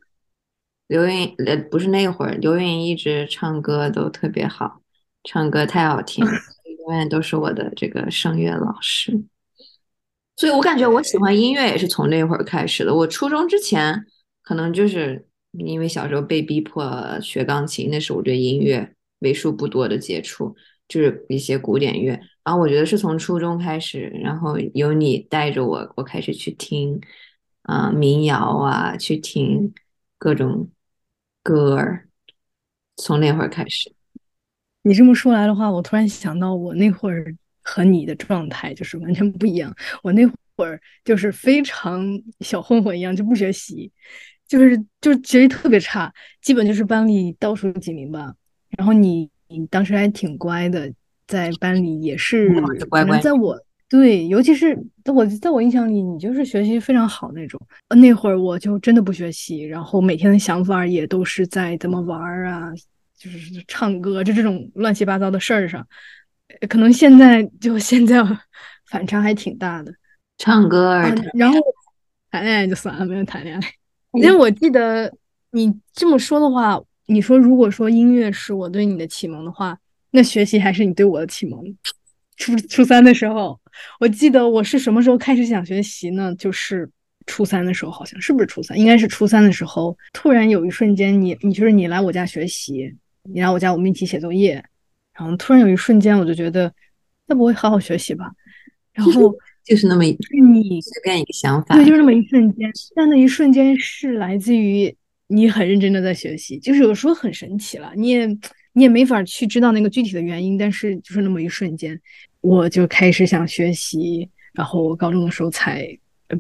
[0.90, 4.80] 刘云呃不是那会儿刘云一直唱歌都特别好，
[5.24, 6.24] 唱歌太好听，
[6.86, 9.24] 永远都是我的这个声乐老师，
[10.36, 12.94] 所以我感觉我喜欢音乐也是从那会儿开始的。
[12.94, 14.06] 我初中之前
[14.44, 18.94] 可能就是因为小时候被逼迫学钢琴，那时候我对音乐。
[19.22, 20.56] 为数不多的接触
[20.88, 22.12] 就是一些古典乐，
[22.44, 27.00] 然后我觉得是从初中开始，然后有你带着我，我开始去听
[27.62, 29.74] 啊民谣啊，去听
[30.18, 30.70] 各种
[31.42, 32.10] 歌儿，
[32.98, 33.94] 从那会儿开始。
[34.84, 39.74] 你这么说来的话，我突然想到，我那会儿和你的状态就是完全不一样。
[40.04, 40.26] 我那
[40.58, 42.04] 会儿就是非常
[42.40, 43.92] 小混混一样，就不学习，
[44.48, 48.34] 就是就学习特别差，基本就是班里倒数几名吧。
[48.78, 50.92] 然后你你当时还挺乖的，
[51.28, 52.50] 在班里也是，
[52.90, 53.20] 乖乖。
[53.20, 57.60] 在我对，尤其是在我在我印象里，你就是学习非常好那种。
[57.90, 62.72] 那会儿我就真的不学习，然后每天的想法也都是在怎么玩啊，
[63.18, 65.86] 就是唱歌，就这种乱七八糟的事儿上。
[66.70, 68.24] 可能现在就现在
[68.90, 69.94] 反差还挺大的，
[70.38, 71.02] 唱歌，
[71.34, 71.60] 然后
[72.30, 73.68] 谈恋爱就算了，没有谈恋爱。
[74.14, 75.14] 因为我记得
[75.52, 76.82] 你这么说的话。
[77.12, 79.78] 你说，如果说音乐是我对你的启蒙的话，
[80.12, 81.62] 那学习还是你对我的启蒙。
[82.38, 83.60] 初初三的时候，
[84.00, 86.34] 我记得我是什么时候开始想学习呢？
[86.36, 86.90] 就是
[87.26, 88.80] 初三的时候，好像是不是初三？
[88.80, 94.64] 应该是初三的时候，突然有一瞬间，你你就是你来我家学习，你来我家我们一起写作业，
[95.14, 96.74] 然后突然有一瞬间，我就觉得，
[97.28, 98.32] 那不会好好学习吧？
[98.94, 104.96] 然后 就是那么一你随便一个想法，对，就是那么一瞬间，但那一瞬间是来自于。
[105.34, 108.28] 你很认真的在学习，就是有时候很神奇了，你也
[108.74, 111.98] 你也没法去知道那个具体的原因，但是就是那么一瞬间，
[112.42, 115.88] 我就开始想学习，然后我高中的时候才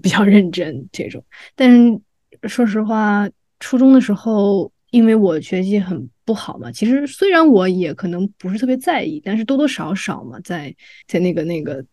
[0.01, 1.23] 比较认真这种。
[1.55, 1.99] 但是
[2.49, 3.29] 说实话，
[3.61, 10.75] 初中的时候，因为我学习很不好嘛，其实虽然我也可能不是特别在意，但是多多少少嘛，在
[11.07, 11.83] 在那个那个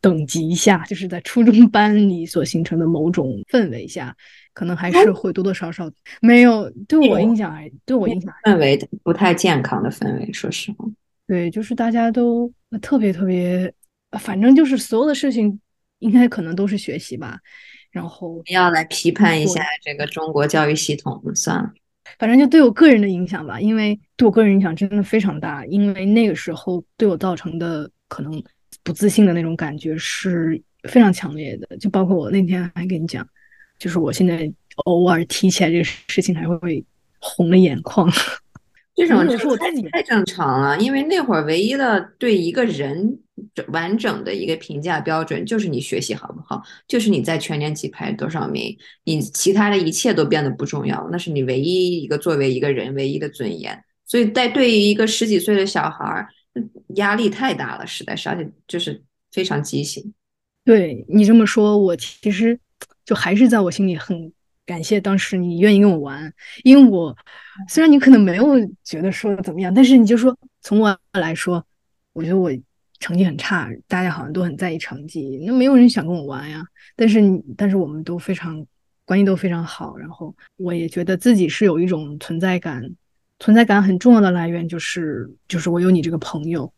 [0.00, 4.16] 等级下，就是在初中班里所形成的某种氛围下。
[4.54, 5.90] 可能还是会多多少少
[6.20, 10.32] 没有对我影响，还对我影响氛围不太健康的氛围。
[10.32, 10.84] 说实话，
[11.26, 13.72] 对，就是大家都特别特别，
[14.18, 15.58] 反正就是所有的事情
[16.00, 17.38] 应该可能都是学习吧。
[17.90, 21.70] 然后要来批判一下这个中国教育系统，算了，
[22.18, 25.64] 反正就对我个人的影响吧，因为对我个人影响真的非常大。
[25.66, 28.42] 因为那个时候对我造成的可能
[28.82, 33.26] 不自信的那种感觉是非常强烈的，就包括我那天还跟你讲。
[33.82, 34.48] 就是我现在
[34.84, 36.84] 偶尔提起来这个事情，还会
[37.18, 38.08] 红了眼眶。
[38.94, 43.18] 这种有时候我自己太正常了，因为那会儿唯一的对一个人
[43.72, 53.82] 完整的一个评价标准就是你学习好不好，就是你在全年级排多少名，你其他的一切都变得不重要，那是你唯一一个作为一个人唯一的尊严。
[54.06, 56.28] 所以在对于一个十几岁的小孩儿，
[56.94, 59.02] 压力太大了，实在是，而且就是
[59.32, 60.14] 非常畸形。
[60.64, 62.56] 对你这么说，我其实
[63.04, 64.32] 就还是在我心里很
[64.64, 66.32] 感谢当时你愿意跟我玩，
[66.64, 67.16] 因为我
[67.68, 68.44] 虽然你可能没有
[68.84, 71.64] 觉得说怎么样，但是你就说从我来说，
[72.12, 72.50] 我觉得我
[73.00, 76.64] 成绩很差，大家好像都很在意成绩，那没有人想跟我玩呀。
[76.94, 77.20] 但是
[77.56, 78.64] 但是我们都非常
[79.04, 82.82] 关系都非常好，然后我也觉得自己是有一种存在感。
[83.40, 86.72] 存在感很重要的来源就是就是我有你这个朋友，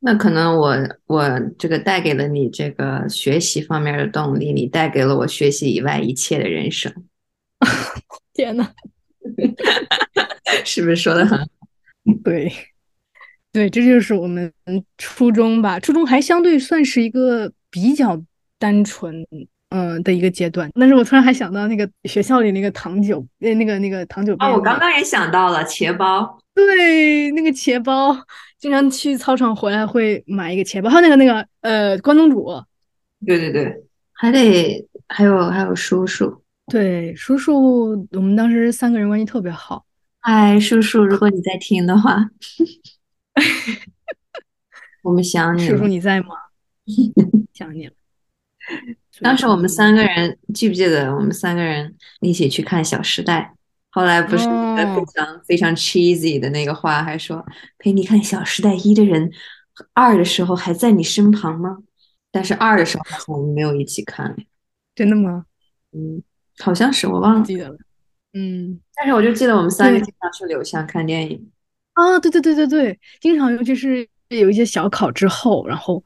[0.00, 0.76] 那可能我
[1.06, 6.92] 我这个带给了你这个学习方面的动力，你带给了我学习以外一切的人生。
[8.34, 8.70] 天呐，
[10.64, 11.44] 是不是说的很好？
[12.22, 12.52] 对，
[13.52, 14.52] 对，这就是我们
[14.98, 18.22] 初中吧，初中还相对算是一个比较
[18.58, 19.26] 单纯。
[19.70, 28.16] 嗯的一个阶段，但是我突然还想到那个学校里那个糖酒，那那个那个糖酒啊，我刚刚也想到了茄包，对，那个茄包，
[28.58, 32.62] 经常去操场回来会买一个钱包，还有那个那个呃关东煮，
[33.24, 39.84] 对对对，还得还有还有叔叔，对叔叔，我们当时三个人关系特别好，
[40.20, 42.28] 嗨叔叔，如果你在听的话，
[45.02, 46.28] 我们想你，叔叔你在吗？
[47.52, 47.92] 想你了。
[49.20, 51.14] 当时我们三个人记不记得？
[51.14, 53.54] 我们三个人一起去看《小时代》，
[53.96, 57.42] 后来不是非常非常 cheesy 的那个话，还说
[57.78, 59.32] 陪你看《小时代一》的人，
[59.94, 61.78] 二的时候还在你身旁吗？
[62.30, 64.36] 但是二的时候我们没有一起看，
[64.94, 65.46] 真的吗？
[65.92, 66.22] 嗯，
[66.58, 67.76] 好像是我忘了记得了。
[68.34, 71.50] 嗯，但是我就记得我们三个经常去柳巷看电影。
[71.94, 76.04] 啊，对对对对对，经常尤其是有一些小考之后，然后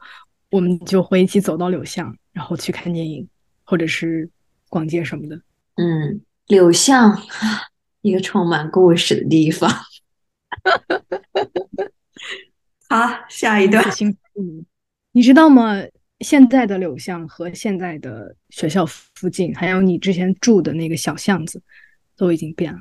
[0.51, 2.17] 我们就会一起走到柳巷。
[2.33, 3.29] 然后去看电影，
[3.65, 4.31] 或者是
[4.69, 5.35] 逛街什么的。
[5.75, 7.21] 嗯，柳巷，
[8.03, 9.71] 一个充满故事的地方。
[12.89, 13.85] 好，下一段。
[14.35, 14.65] 嗯，
[15.13, 15.75] 你知道吗？
[16.21, 21.63] 现在的柳巷和现在的学校附近，还有你之前住的那个小巷子，
[22.17, 22.81] 都已经变了。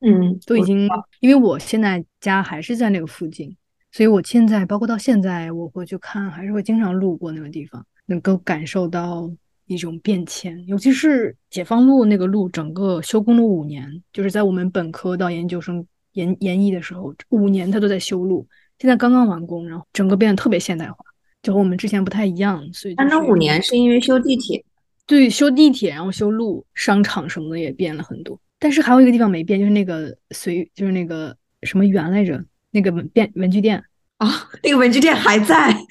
[0.00, 0.88] 嗯，都已经，
[1.20, 3.56] 因为我现在家还是在那个附近，
[3.90, 7.86] 所以我现在包括到现在，我回去看，还是会经常路过那个地方。
[8.06, 9.30] 能够感受到
[9.66, 18.46] 一种变迁，尤其是解放路那个路，整个修工了五年，就是在我们本科到研究生研研一的时候，五年它都在修路，
[18.78, 20.96] 现在刚刚完工，然后整个变得特别现代化，
[21.42, 22.62] 就和我们之前不太一样。
[22.72, 24.64] 所以，那五年是因为修地铁，
[25.06, 28.38] 对，修地铁，然后修路，商场什么的也变了很多。
[28.58, 33.82] 但是还有一个地方没变，就是那个随，就是那个什么园来着，那个文变文具店
[34.18, 35.72] 啊，那个文具店还在。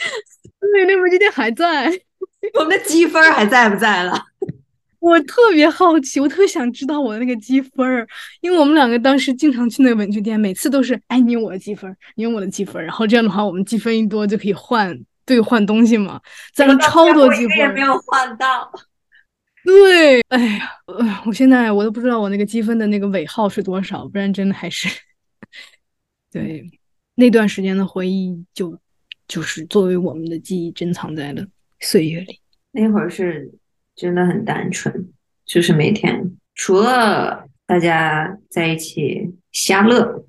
[0.74, 1.92] 对，那文具店还在，
[2.60, 4.22] 我们的积分还在不在了？
[5.00, 8.08] 我特别好奇，我特别想知道我的那个积分儿，
[8.42, 16.22] 因为我们两个当时经常去那个文具店，每次都是哎，你用我的积分，你用我的积分，然后这样的话，我们积分一多就可以换兑换东西嘛，
[16.54, 18.72] 攒了超多积分，也没有换到。
[19.64, 24.90] 对，哎呀，我现在我都不知道我那个积分的那个尾号是多少，不然真的还是
[26.32, 26.70] 对
[27.16, 28.78] 那段时间的回忆就。
[29.26, 31.44] 就是作为我们的记忆珍藏在了
[31.84, 32.40] 岁月里。
[32.72, 33.54] 那会儿是
[33.96, 35.12] 真的很单纯，
[35.46, 40.26] 就是每天除了大家在一起瞎乐。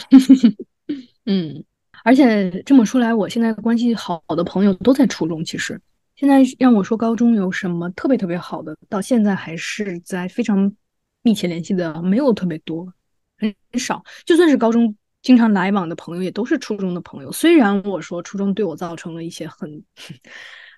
[1.26, 1.62] 嗯，
[2.04, 5.44] 而且这么说来，我现在关系好的朋友都在初中。
[5.44, 5.80] 其实
[6.16, 10.74] 现在让我说高中有什么特别特别好的，到现在还是在非常
[11.22, 12.92] 密切联系的，没有特别多，
[13.38, 14.02] 很少。
[14.24, 14.96] 就算是高中。
[15.22, 19.82] 经常来往的朋友也都是初中的朋友，虽然我说初中对我造成了一些很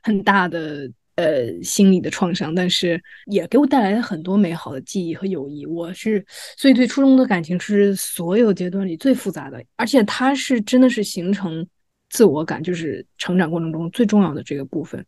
[0.02, 5.64] 很大的呃心理的创伤，但是也给我带来了很多美好的记忆和友谊。
[5.64, 6.22] 我是
[6.58, 11.66] 所以对初中的感情是所有阶段里最复杂的，而且它是真的是形成
[12.10, 15.02] 自我感，就是成长过程中最重要的这个部分。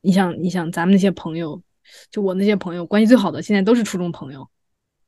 [0.00, 1.62] 你想，你想咱们那些朋友，
[2.10, 4.50] 就我那些朋友关系最好的，现在都是初中朋友，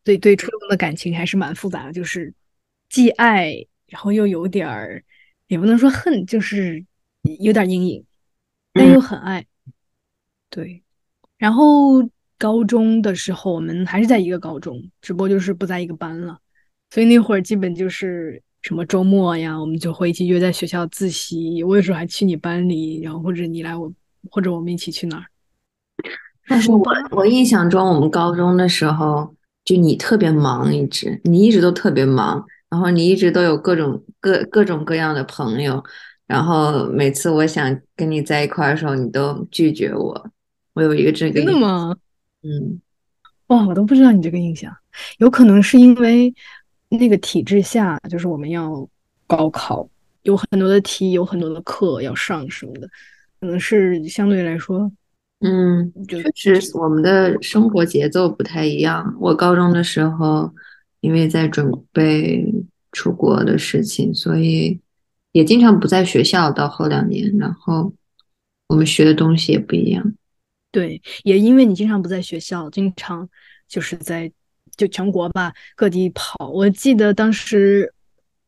[0.05, 2.33] 对对，初中的感情还是蛮复杂的，就是
[2.89, 3.67] 既爱。
[3.93, 5.05] 然后又有点儿，
[5.49, 6.83] 也不能说恨，就是
[7.41, 8.03] 有点阴影，
[8.73, 9.45] 但又很爱。
[10.49, 10.83] 对，
[11.37, 12.03] 然后
[12.39, 16.39] 高中的时候我们还是在一个高中，只不过就是不在一个班了。
[16.89, 21.63] 所以那会儿基本就是什么周末呀，我们就会一起约在学校自习。
[21.63, 23.93] 我有时候还去你班里，然后或者你来我，
[24.31, 25.27] 或者我们一起去哪儿。
[26.47, 29.37] 但是我我印象中，我们高中的时候
[29.67, 32.47] 就你特别忙，一直你一直都特别忙。
[32.73, 35.85] 然后你一直都有各种各各种各样的朋友，
[36.27, 40.31] 然后每次我想跟你在一块儿的时候，你都拒绝我。
[40.73, 41.95] 我有一个这个真的吗？
[42.43, 42.81] 嗯，
[43.49, 44.75] 哇，我都不知道你这个印象，
[45.19, 46.35] 有可能是因为
[46.89, 48.89] 那个体制下，就是我们要
[49.27, 49.87] 高考，
[50.23, 52.89] 有很多的题，有很多的课要上什么的，
[53.39, 54.91] 可能是相对来说，
[55.41, 55.93] 嗯，
[56.35, 59.15] 确实我们的生活节奏不太一样。
[59.21, 60.51] 我高中的时候，
[61.03, 62.51] 因为在准备
[62.93, 64.81] 出国的事情，所以
[65.33, 66.51] 也经常不在学校。
[66.51, 67.93] 到后两年，然后
[68.69, 70.15] 我们学的东西也不一样。
[70.71, 73.29] 对，也因为你经常不在学校，经常
[73.69, 74.33] 就是在
[74.77, 76.49] 就全国吧各地跑。
[76.49, 77.93] 我记得当时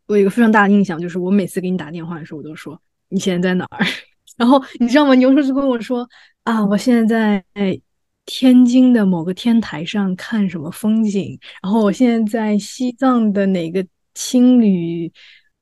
[0.06, 3.84] 我有一个非常大的印象，就是我每次给你打电话的时候，我都说你现在在哪儿？
[4.38, 5.14] 然后你知道吗？
[5.14, 6.08] 你有时候就跟我说
[6.44, 7.80] 啊，我现在在
[8.26, 15.12] 天津的某个天台上看什么风景，然后我现在在西藏的哪个青旅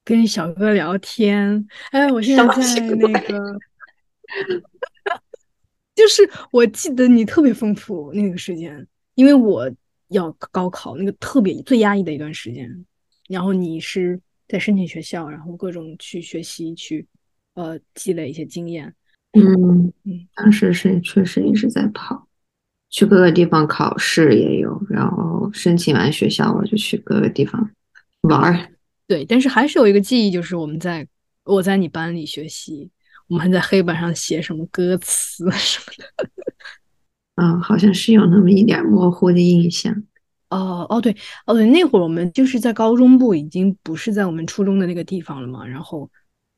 [0.05, 1.67] 跟小哥聊天。
[1.91, 3.59] 哎，我现在在那个。
[5.95, 9.71] 就是我记得你特别丰富那个时间，因为我
[10.09, 12.87] 要高考那个特别最压抑的一段时间，
[13.29, 17.07] 然后你是在申请学校，然后各种去学习去，
[17.55, 18.93] 呃，积累一些经验。
[19.33, 22.27] 嗯嗯，当时是确实一直在跑，
[22.93, 27.69] 去各个地方考试也有，然后申请完学校我就去各个地方
[28.21, 28.69] 玩儿。
[29.09, 31.05] 对，但是还是有一个记忆，就是我们在
[31.43, 32.89] 我在你班里学习。
[33.29, 36.31] 我们还在黑板上写什么歌词什么的，
[37.37, 39.95] 嗯，好像是有那么一点模糊的印象。
[40.51, 41.17] 哦哦对
[41.47, 45.67] 哦对，那会儿我们就是在高中部，已经不是在我们初中的那个地方了嘛。
[45.67, 46.11] 然后，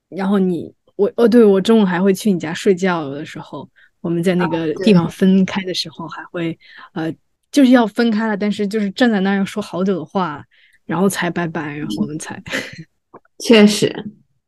[0.09, 3.70] 然后你我哦，对我中午还会去你家睡觉，有的时候
[4.05, 6.57] 我们在那个地方分开的时候，还会
[6.93, 7.11] 呃，
[7.51, 10.45] 就是要分开了，但是就是站在那儿要说好久的话，
[10.85, 12.41] 然后才拜拜，然后我们才
[13.43, 13.91] 确实。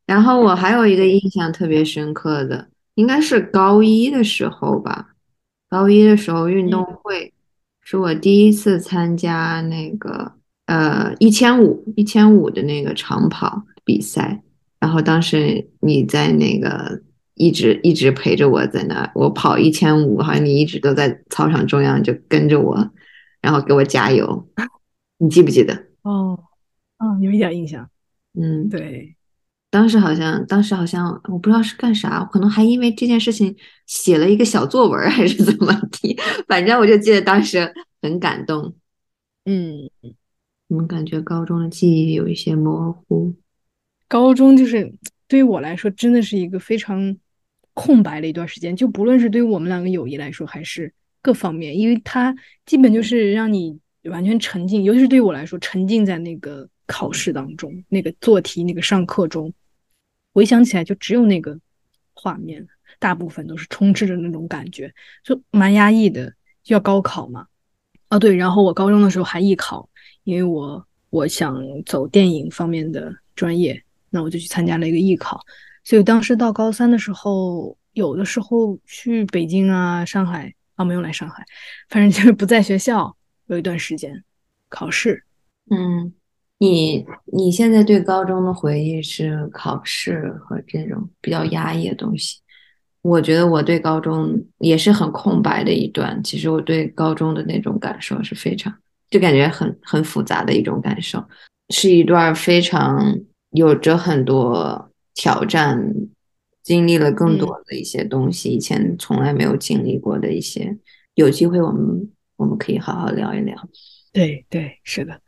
[0.05, 5.15] 然后我还有一个印象特别深刻的，应该是高一的时候吧。
[5.69, 7.33] 高一的时候运动会
[7.81, 10.33] 是我第一次参加那个
[10.67, 14.43] 呃一千五一千五的那个长跑比赛。
[14.79, 17.01] 然后当时你在那个
[17.37, 22.91] 一直一直陪着我在那，我跑一千五，好像你一直都在操场中央就跟着我，
[23.41, 24.47] 然后给我加油。
[25.19, 25.85] 你记不记得？
[26.03, 26.37] 哦，
[26.97, 27.89] 嗯，有一点印象。
[28.33, 29.15] 嗯，对。
[29.69, 36.17] 当时好像，当时好像我不知道是干啥，可能还因为这件事情写了一个小作文，还是怎么的。
[36.47, 38.73] 反正我就记得当时很感动。
[39.45, 39.89] 嗯，
[40.69, 43.35] 怎么感觉高中的记忆有一些模糊？
[44.07, 44.93] 高中就是
[45.27, 47.17] 对于我来说，真的是一个非常
[47.77, 48.75] 空白了一段时间。
[48.75, 56.67] 就不论是对于我们两个友谊来说，还是各方面，因为它基本就是让你完全沉浸，尤其是对于我来说，沉浸在那个。
[56.89, 59.53] 考试当中，那个做题，那个上课中，
[60.33, 61.59] 回想起来就只有那个
[62.13, 62.65] 画面，
[62.97, 66.33] 大部分都是充斥着那种感觉，就蛮压抑的。
[66.63, 67.45] 就要高考嘛，
[68.07, 69.89] 啊对，然后我高中的时候还艺考，
[70.23, 75.43] 因为我我想走电影方面的专业，那我就去参加了一个艺考。
[75.87, 81.45] 所以当时到高三的时候，有的时候去北京啊、上海啊，没有来上海，
[81.87, 83.15] 反正就是不在学校，
[83.45, 84.21] 有一段时间
[84.67, 85.23] 考试，
[85.71, 86.13] 嗯。
[86.59, 92.39] 你你现在对高中的回忆是考试和这种比较压抑的东西。
[93.03, 96.19] 我觉得我对高中也是很空白的一段。
[96.23, 98.73] 其实我对高中的那种感受是非常，
[99.11, 101.23] 就感觉很很复杂的一种感受，
[101.69, 103.15] 是一段非常
[103.51, 105.75] 有着很多挑战，
[106.61, 110.77] 经历了更多的一些东西，以前从来没有经历过的一些。
[111.15, 113.57] 有机会我们我们可以好好聊一聊。
[114.13, 115.19] 对对，是的。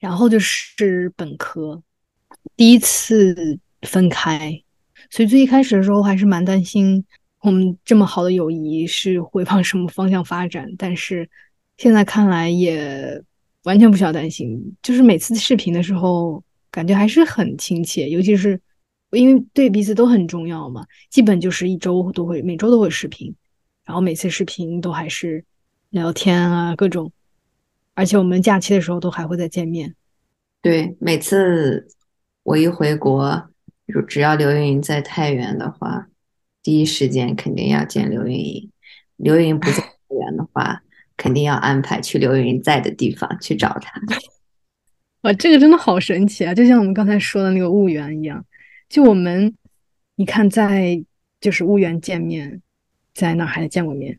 [0.00, 1.82] 然后就是本科
[2.56, 4.62] 第一次分开，
[5.10, 7.04] 所以最一开始的时候还是蛮担心
[7.42, 10.66] 我们这么好的友谊是会往什么方向发展。
[10.78, 11.28] 但是
[11.76, 13.22] 现在看来也
[13.64, 18.58] 完全不需要担心，就是每次视频的时候感觉还是很亲切，尤其是
[19.16, 23.34] 因为对彼此都很重要嘛，基本就是一周都会每周都会视频，
[23.84, 25.44] 然后每次视频都还是
[25.90, 27.10] 聊天啊各种。
[27.94, 29.94] 而且我们假期的时候都还会再见面。
[30.60, 31.88] 对，每次
[32.42, 33.48] 我一回国，
[34.06, 36.08] 只要刘云在太原的话，
[36.62, 38.70] 第一时间肯定要见刘云。
[39.16, 40.82] 刘云不在 太原的话，
[41.16, 43.98] 肯定要安排去刘云在的地方去找他。
[45.22, 46.54] 哇，这个真的好神奇啊！
[46.54, 48.44] 就像我们刚才说的那个婺源一样，
[48.88, 49.54] 就我们，
[50.16, 51.04] 你看在
[51.40, 52.62] 就是婺源见面，
[53.14, 54.18] 在哪还见过面？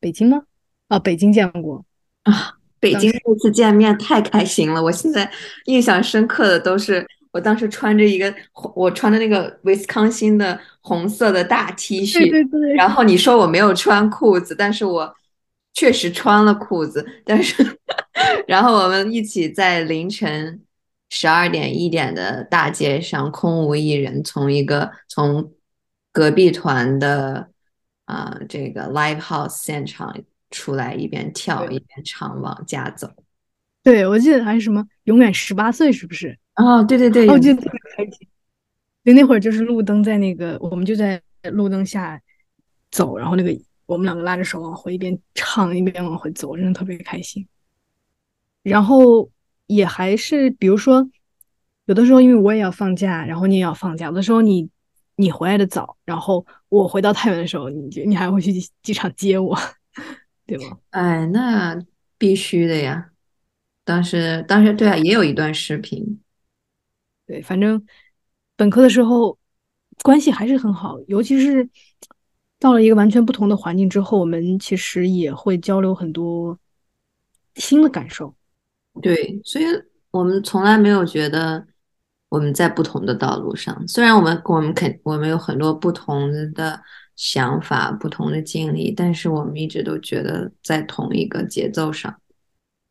[0.00, 0.42] 北京吗？
[0.88, 1.84] 啊，北京见过
[2.22, 2.54] 啊。
[2.80, 5.28] 北京那次见面太开心了，我现在
[5.64, 8.32] 印象深刻的都是我当时穿着一个
[8.76, 15.12] 我穿的那个威斯康星的红色的大 T 恤，对对对，然后你说我没有穿裤子，但是我
[15.74, 17.78] 确实穿了裤子，但是
[18.46, 20.60] 然后我们一起在凌晨
[21.08, 25.52] 十二点一点的大街上空无一人，从一个从
[26.12, 27.50] 隔壁团的
[28.04, 30.16] 啊这个 live house 现场。
[30.50, 33.06] 出来一边跳一边唱，往家走。
[33.82, 36.38] 对，我记得还是什么“永远十八岁”，是不是？
[36.54, 38.26] 哦，对对对，我记得特别开心。
[39.04, 41.20] 就那会儿，就是路灯在那个，我们就在
[41.52, 42.18] 路灯下
[42.90, 43.54] 走，然后那个
[43.84, 47.46] 我们两个拉着手往回，一边唱一边往回走，真的特别开心。
[48.62, 49.28] 然后
[49.68, 51.08] 也还是，比如说，
[51.84, 54.68] 有的时候因为我也要放假，然后你也要放假，有的时候你
[55.14, 58.52] 你回来的早，然后我回到太原的时候，你你还会去
[58.82, 59.56] 机场接我。
[60.46, 60.78] 对吗？
[60.90, 61.78] 哎，那
[62.16, 63.10] 必须的呀！
[63.84, 66.20] 当时，当时对啊，也有一段视频。
[67.26, 67.84] 对，反正
[68.56, 69.38] 本科的时候
[70.02, 71.68] 关系还是很好，尤其是
[72.58, 76.58] 到了一个完全不同的环境之后，我们其实也会交流很多
[77.56, 78.34] 新的感受。
[79.00, 79.64] 对，所以
[80.10, 81.66] 我们从来没有觉得
[82.28, 86.82] 我们在不同的道路上，虽然我们我们肯我们有很多不同的。
[87.18, 92.16] 想法不同的经历，但是我们一直都觉得在同一个节奏上。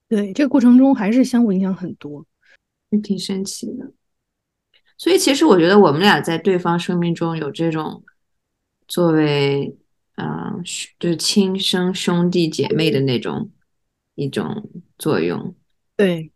[0.10, 2.26] 对，这个过程中还是相互影响很多，
[2.90, 3.90] 也挺神奇的。
[4.98, 8.04] 所以其实我觉得我们俩在对方生命中有这种
[8.86, 9.78] 作为
[10.16, 10.54] 啊，
[11.00, 13.50] 就是亲生兄弟姐妹的那种
[14.16, 15.56] 一种作用。
[15.98, 16.32] 对。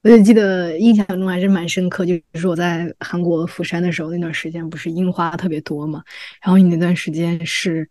[0.00, 6.04] 我就记得印象中还是蛮深刻，就是我在韩国釜山的时候，那段时间不是樱花特别多嘛，
[6.40, 7.90] 然后你那段时间是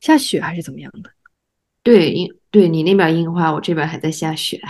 [0.00, 1.10] 下雪还是怎么样的？
[1.82, 4.60] 对，樱对你那边樱花，我这边还在下雪。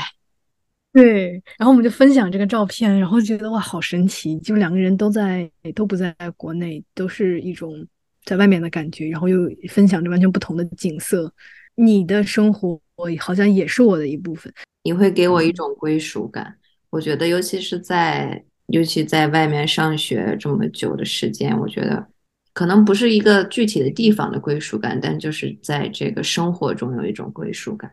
[0.95, 7.87] 对，然后我们就分享这个照片，然后觉得哇，好神奇，就两个人都在都不在国内，都是一种
[8.25, 11.33] 在外面的感觉，然后又分享着完全不同的景色。
[11.75, 12.81] 你的生活
[13.21, 14.53] 好像也是我的一部分，
[14.83, 16.57] 你会给我一种归属感。
[16.91, 22.07] 我觉得，尤其是在尤其在外面上学这么久的时间，我觉得
[22.53, 27.91] 可能不是一个具体的地方的归属感，但就是在这个生活中有一种归属感。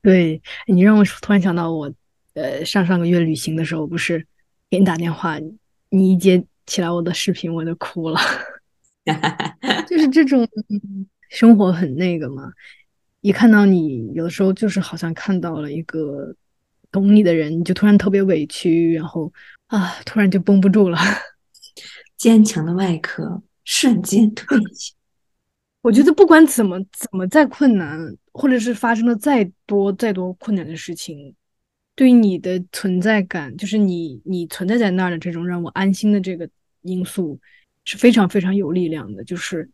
[0.00, 1.92] 对你让我突然想到，我
[2.34, 4.24] 呃上上个月旅行的时候，不是
[4.70, 5.38] 给你打电话，
[5.90, 8.20] 你一接起来我的视频，我就哭了。
[9.88, 10.46] 就是这种
[11.30, 12.52] 生活很那个嘛，
[13.20, 16.34] 一看到你，有的时候就是好像看到了一个。
[16.90, 19.30] 懂你的人，你就突然特别委屈，然后
[19.66, 20.98] 啊，突然就绷不住了。
[22.16, 24.94] 坚强的外壳瞬间褪 去。
[25.82, 31.34] 我觉得不管怎么怎么再困难，或者是发生了再多再多困难的事情，
[31.94, 36.48] 对于你的存在感，就是你你存在在那儿的这种让我安心的这个
[36.80, 37.38] 因素，
[37.84, 39.22] 是非常非常有力量的。
[39.24, 39.68] 就是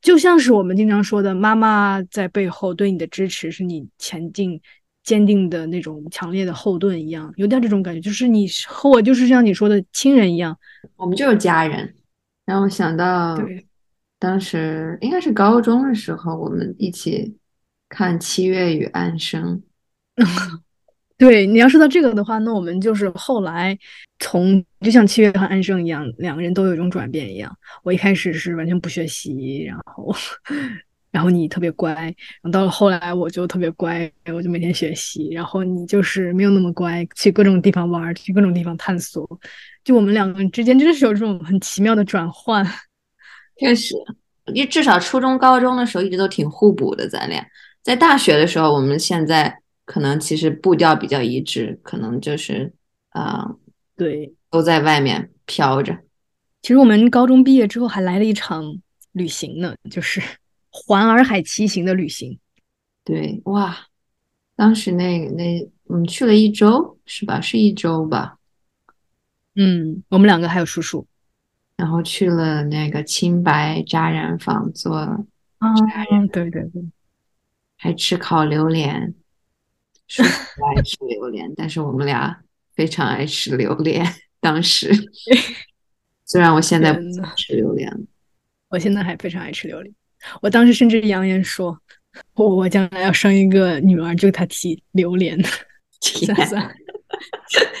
[0.00, 4.60] 就像是我们经常说的，妈妈在背后对你的支持，是你前进。
[5.06, 10.58] 坚定的那种强烈的后盾一样，有点这种感觉，就是你和我就是像你说的亲人一样，
[10.96, 11.94] 我们就是家人。
[12.44, 13.64] 让我想到，对，
[14.18, 17.36] 当时应该是高中的时候，我们一起
[17.88, 19.62] 看《七月与安生》。
[21.16, 23.78] 对，你要说到这个的话，那我们就是后来
[24.18, 27.56] 从就像七月和安生一样，两个人都有一种转变一样。
[27.82, 30.14] 我一开始是完全不学习，然后。
[31.12, 35.30] 然后你特别乖，然后到了后来我就特别乖，我就每天学习。
[35.30, 39.26] 然后你就是没有那么乖，去各种地方玩，去各种地方探索。
[39.82, 42.62] 就我们两个人之间真的是有这种很奇妙的转换。
[43.58, 43.94] 确实，
[44.52, 47.42] 你至少初中、高中的时候一直都挺互补的，咱俩。
[47.82, 52.70] 在大学的时候，我们现在可能其实步调比较一致，可能就是
[53.10, 53.48] 啊，
[53.96, 55.98] 对，都在外面飘着。
[56.62, 58.80] 其实我们高中毕业之后还来了一场
[59.12, 60.22] 旅行呢，就是。
[60.78, 62.38] 环洱海骑行的旅行，
[63.02, 63.74] 对哇，
[64.54, 67.40] 当时那那我们去了一周是吧？
[67.40, 68.36] 是一周吧？
[69.54, 71.06] 嗯，我们两个还有叔叔，
[71.78, 75.26] 然后去了那个青白扎染坊做啊，
[76.30, 76.84] 对对对，
[77.78, 79.14] 还吃烤榴莲，
[80.08, 80.28] 叔叔
[80.58, 82.42] 不爱吃榴莲，但是我们俩
[82.76, 84.06] 非常爱吃榴莲。
[84.38, 84.92] 当时
[86.24, 87.00] 虽然我现在不
[87.36, 88.00] 吃榴莲了，
[88.68, 89.92] 我现在还非常爱吃榴莲。
[90.40, 91.76] 我当时甚至扬言说，
[92.34, 95.36] 我我将来要生一个女儿，就她提榴莲。
[95.98, 96.36] 天，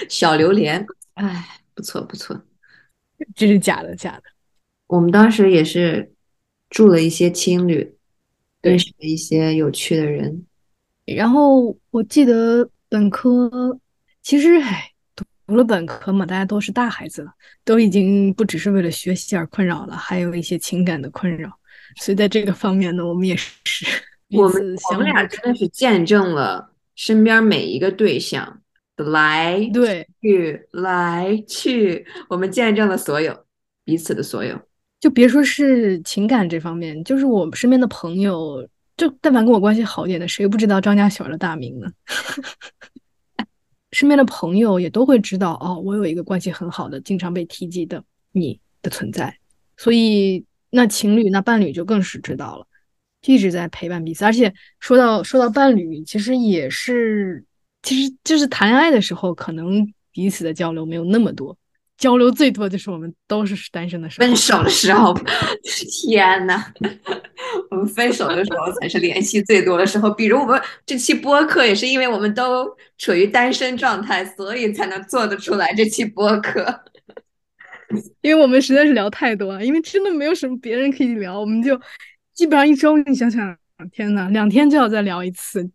[0.08, 0.84] 小榴莲，
[1.14, 2.40] 哎，不错不错，
[3.34, 4.22] 这是假的假的。
[4.86, 6.12] 我们当时也是
[6.70, 7.94] 住了一些青旅，
[8.62, 10.46] 认识了一些有趣的人。
[11.04, 13.78] 然后我记得，本科
[14.26, 14.90] 其实唉，
[15.46, 17.32] 读了本科嘛，大家都是大孩子了，
[17.64, 21.48] 都已经不只是为了学习而困扰了，还有一些情感的困扰。
[22.00, 23.86] 所以在这个方面呢，我们也是
[24.32, 28.60] 我们我们俩真的是见证了身边每一个对象
[28.96, 33.44] 的来对去来去，我们见证了所有
[33.84, 34.60] 彼此的所有。
[34.98, 41.88] 就别说是情感这方面，就是我身边的朋友，就但凡跟我关系好一点的，谁不知道张家小的大名呢？
[43.96, 49.38] 身边的朋友也都会知道哦，我有一个关系很好的、经常被提及的你的存在，
[49.74, 52.66] 所以那情侣、那伴侣就更是知道了，
[53.24, 54.22] 一直在陪伴彼此。
[54.26, 57.42] 而且说到说到伴侣，其实也是，
[57.82, 61.56] 其实就是谈恋爱的时候，可能彼此的交流没有那么多。
[61.98, 65.14] 交流最多就是我们都是单身的时候，分手的时候，
[66.02, 66.62] 天呐，
[67.70, 70.10] 我们分手的时候才是联系最多的时候。
[70.10, 72.68] 比如我们这期播客也是因为我们都
[72.98, 76.82] 处于单身状态，所以才能做得出来这期播客。
[78.20, 81.80] 因为我们实在是聊太多了，因为真的没有什么别人可以聊，我们就
[82.34, 83.56] 基本上一周，你想想，
[83.92, 85.70] 天呐，两天就要再聊一次，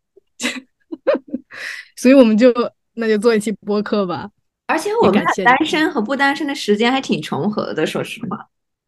[1.95, 2.53] 所以我们就
[2.95, 4.29] 那就做一期播客吧。
[4.71, 8.47] 而且我们俩单身和不单身的时间还挺重合的，说实话。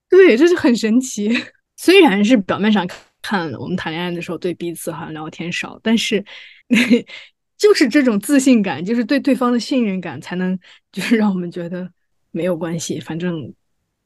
[0.09, 1.29] 对，这是很神奇。
[1.75, 2.87] 虽然是表面上
[3.21, 6.23] 看我们谈恋爱的时候对彼此好像聊天少，但是
[7.57, 10.57] 就是这种自信感，就是对对方的信任感，才能
[10.91, 11.89] 就是让我们觉得
[12.31, 13.53] 没有关系，反正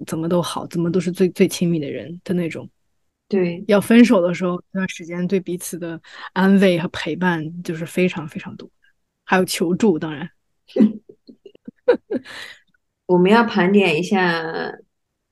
[0.07, 2.67] 怎么都好，怎么都是最最亲密的人的那种。
[3.27, 6.01] 对，要分手的时候那段时间，对彼此的
[6.33, 8.69] 安慰和陪伴就是非常非常多，
[9.25, 10.29] 还有求助，当然。
[13.07, 14.71] 我们要盘点一下，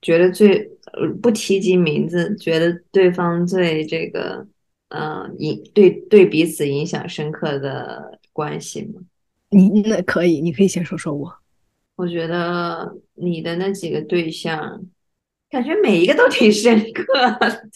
[0.01, 0.59] 觉得最
[0.93, 4.45] 呃不提及名字，觉得对方最这个
[4.89, 9.01] 呃影对对彼此影响深刻的关系吗？
[9.49, 11.33] 你那可以，你可以先说说我。
[11.95, 14.85] 我觉得你的那几个对象，
[15.49, 17.69] 感觉每一个都挺深刻的。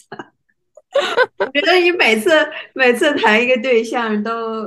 [1.38, 2.30] 我觉得你每次
[2.74, 4.66] 每次谈一个对象，都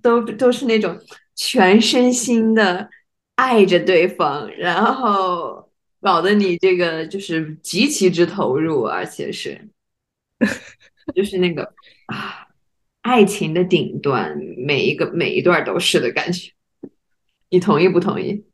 [0.00, 0.98] 都都是那种
[1.34, 2.88] 全身心的。
[3.36, 5.70] 爱着对方，然后
[6.00, 9.68] 搞得你这个就是极其之投入，而且是，
[11.14, 11.62] 就是那个
[12.06, 12.48] 啊，
[13.02, 16.50] 爱情的顶端，每一个每一段都是的感觉。
[17.48, 18.44] 你同意不同意？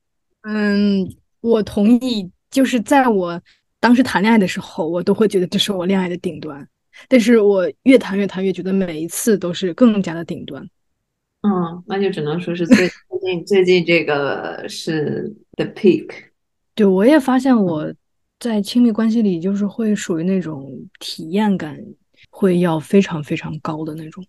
[0.42, 1.08] 嗯，
[1.40, 2.30] 我同意。
[2.50, 3.40] 就是在我
[3.80, 6.68] 当时谈恋爱的时候，我都会觉得这是我恋爱的顶端，
[7.08, 10.68] 但是我越谈越谈越觉得每一次都是更加的顶端。
[11.42, 16.08] 嗯，那就只能说是最最近最近这个是 the peak。
[16.74, 17.92] 对，我也发现我
[18.38, 21.76] 在亲密关系里就是会属于那种体验感
[22.30, 24.24] 会要非常非常高的那种，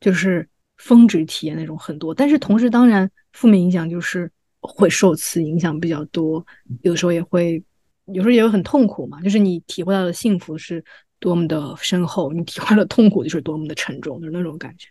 [0.00, 2.14] 就是峰值体验那种很多。
[2.14, 4.30] 但是同时，当然负面影响就是
[4.60, 6.46] 会受此影响比较多，
[6.82, 7.62] 有时候也会
[8.06, 9.20] 有时候也会很痛苦嘛。
[9.20, 10.82] 就是你体会到的幸福是
[11.18, 14.88] 多么的深厚，你体会到的痛苦就是多么的沉重，就是那种感觉。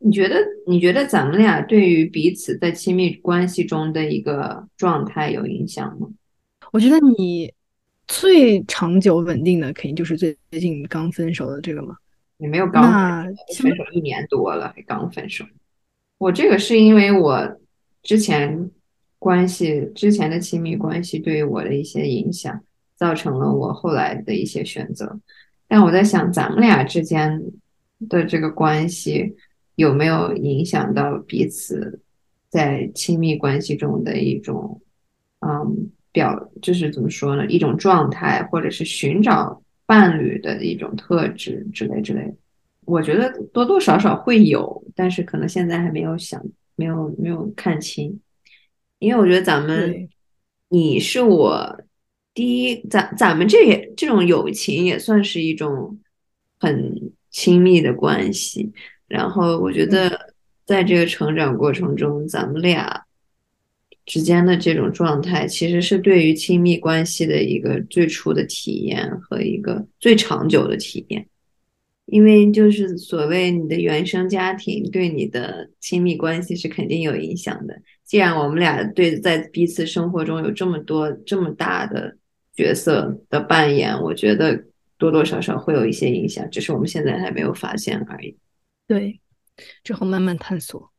[0.00, 0.36] 你觉得？
[0.66, 6.08] 你觉得咱们俩对于彼此在亲密关系中的一个状态有影响吗？
[6.72, 7.52] 我觉得你
[8.06, 11.96] 最长久稳定的肯定就是最最近刚分手的这个嘛。
[12.36, 13.24] 你没有刚
[13.56, 15.44] 分手一年多了还刚分手。
[16.18, 17.58] 我这个是因为我
[18.02, 18.70] 之前
[19.18, 22.62] 关系之前的亲密关系对于我的一些影响，
[22.94, 25.18] 造成了我后来的一些选择。
[25.66, 27.42] 但我在想，咱们俩之间
[28.08, 29.34] 的这个关系。
[29.78, 32.00] 有没有影响到彼此
[32.48, 34.82] 在亲密关系中的一种，
[35.38, 37.46] 嗯，表就是怎么说呢？
[37.46, 42.34] 一种状态，或者是寻找伴侣的一种特质之类之类的。
[42.86, 48.18] 我觉得多多少少会有，但是可能现在还没有想，没有没有看清。
[48.98, 50.08] 因为我觉得咱们，
[50.70, 51.80] 你是我
[52.34, 56.00] 第一，咱咱们这也这种友情也算是一种
[56.58, 58.72] 很亲密的关系。
[59.08, 60.34] 然后我觉得，
[60.66, 63.04] 在这个成长过程中，咱们俩
[64.04, 71.26] 之间的这种状态，其实是对于亲密关系的一个最初的体验和一个最长久的体验。
[72.10, 77.78] 因为就是所谓你的原生家庭对你的亲密关系是肯定有影响的。
[78.06, 82.16] 既然我们俩对在彼此生活中有这么多这么大的
[82.54, 84.64] 角色的扮演，我觉得
[84.96, 88.34] 多多少少会有一些影响，只是我们现在还没有发现而已。
[88.88, 89.20] 对，
[89.84, 90.90] 之后慢慢探索。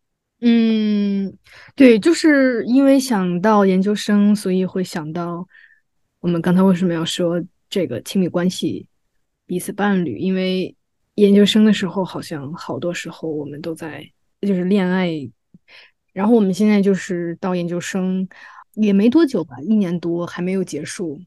[0.42, 1.38] 嗯，
[1.76, 5.46] 对，就是因为想到研究生，所以会想到
[6.22, 8.88] 我们刚才为什么要说这个亲密关系、
[9.46, 10.18] 彼此伴侣？
[10.18, 10.74] 因为
[11.16, 14.10] 研究生的时候，好像好多时候我们都在
[14.40, 15.10] 就是恋爱
[16.14, 18.28] 然后我们现在就是到研究生
[18.76, 21.20] 也没多久吧，一年多还没有结束。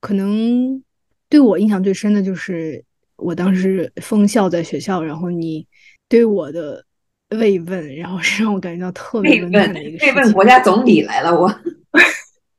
[0.00, 0.82] 可能
[1.28, 2.84] 对我印象最深的就是
[3.16, 5.66] 我当时封校在学校，然后你
[6.10, 6.84] 对我的
[7.38, 10.14] 慰问，然后是让我感觉到特别温暖的一个事情。
[10.14, 11.48] 慰问国家总理来了，我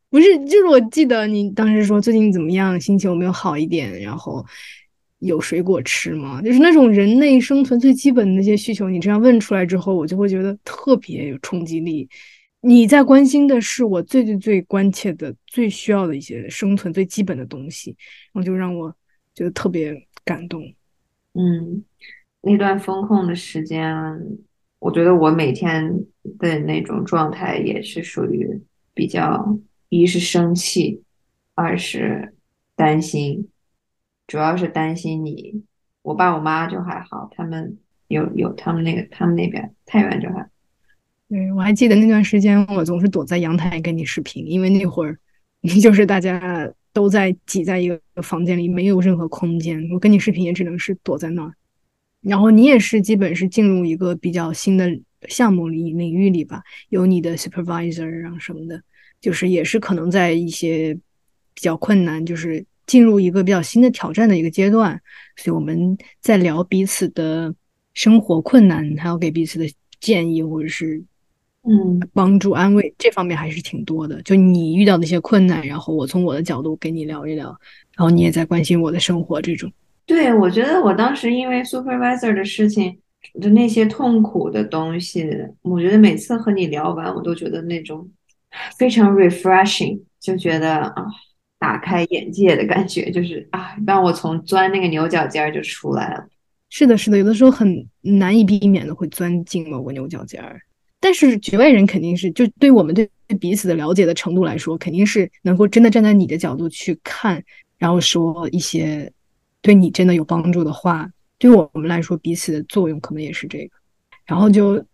[0.10, 4.45] 不是，就是我记得你当时说最近怎么样，心情有没有好一点，然后
[5.20, 6.41] 有水果吃吗？
[6.41, 12.08] 就是那种人类生存最基本的那些需求，你这样问出来之后，我就会觉得特别有冲击力。
[12.62, 17.95] 你在关心的是我最最最关切的、最需要的一些生存最基本的东西，
[18.32, 18.95] 然后就让我
[19.34, 19.93] 觉得特别
[20.24, 20.62] 感动。
[21.34, 21.84] 嗯，
[22.41, 23.95] 那段风控的时间，
[24.79, 26.05] 我觉得我每天
[26.39, 28.61] 的那种状态也是属于
[28.93, 29.57] 比较，
[29.89, 31.03] 一是生气，
[31.53, 32.33] 二是
[32.75, 33.47] 担心，
[34.25, 35.63] 主要是担心你。
[36.01, 37.77] 我爸我妈就还好，他们
[38.07, 40.49] 有有他们那个他们那边太原就还。
[41.29, 45.15] 对，我还记得那段时间，我总是躲在阳台跟你视频，因为那会儿
[45.79, 49.87] 就是大家都在挤在一个房间里，没有任何空间。
[49.91, 51.53] 我跟你视频也只能是躲在那儿。
[52.22, 54.89] 然后你也是基本是进入一个比较新的
[55.28, 58.82] 项目里领域里吧，有你的 supervisor 啊什么的，
[59.19, 60.93] 就是也是可能在一些
[61.53, 65.01] 比较困难，就是进入一个比较新的挑战的一个阶段。
[65.36, 67.53] 所以我们在聊彼此的
[67.93, 69.65] 生活困难，还有给彼此的
[69.99, 71.03] 建议，或者是。
[71.63, 74.19] 嗯，帮助安慰这方面还是挺多的。
[74.24, 77.49] 就你遇到的一些困难，然后我从我的角度跟你聊一聊，
[77.95, 79.72] 然后你也在关心我的生活，这种。
[80.12, 82.99] 对，我觉得我当时因为 supervisor 的事情
[83.39, 85.26] 的那些痛苦的东西，
[85.62, 88.05] 我觉得每次和你聊完，我都觉得那种
[88.78, 91.05] 非常 refreshing，就觉得啊，
[91.57, 96.28] 打开眼界的感觉，就是啊，让我从钻那个牛角尖儿就出来了。
[96.70, 100.59] 是的，是的，有的时候很难以避免的会钻进某个牛角尖儿。
[100.99, 103.09] 但是局外人肯定是，就对我们对
[103.39, 107.41] 彼此的了解的程度来说，肯定是能够真的站在你的角度去看，
[107.78, 109.09] 然后说一些
[109.62, 111.09] 对你真的有帮助的话。
[111.38, 113.70] 对我们来说，彼此的作用可能也是这个。
[114.26, 114.86] 然后就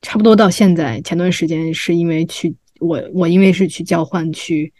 [0.00, 4.72] 差不多到现在，前段时间是因为去我我因为是去交换去，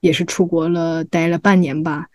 [0.00, 2.06] 也是出国了，待了半年吧。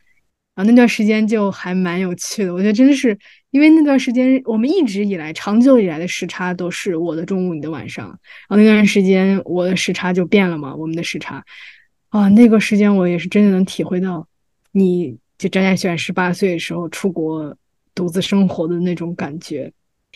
[0.56, 3.18] 然后那段时间就还蛮有趣的，我觉得真的是。
[3.52, 8.06] 因为那段时间，我们一直以来、长久以来的时差都是我的中午，你的晚上。
[8.08, 11.44] 然后那段时间，我的时差就变了嘛，我们的时差。
[12.10, 14.28] 啊，那个时间我也是真的能体会到，
[14.72, 17.58] 你就张嘉轩十八岁的时候出国
[17.96, 19.74] 独自生活的那种感觉。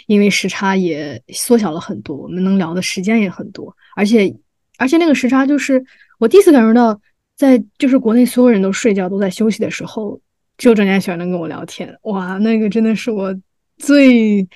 [0.08, 3.76] 因为时差也缩小了很多，我们能聊的时间也很多。
[3.96, 4.36] 而且，
[4.78, 5.84] 而且那个时差就是
[6.18, 7.00] 我第一次感受到，
[7.36, 10.20] 在就是国内所有人都睡觉、都在休息的时候。
[10.58, 13.36] 只有张家轩能跟我聊天，哇，那个真的是我
[13.78, 14.48] 最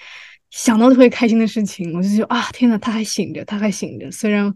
[0.50, 1.92] 想到特别开心的事情。
[1.96, 4.10] 我就觉得啊，天呐，他还醒着，他还醒着。
[4.12, 4.54] 虽然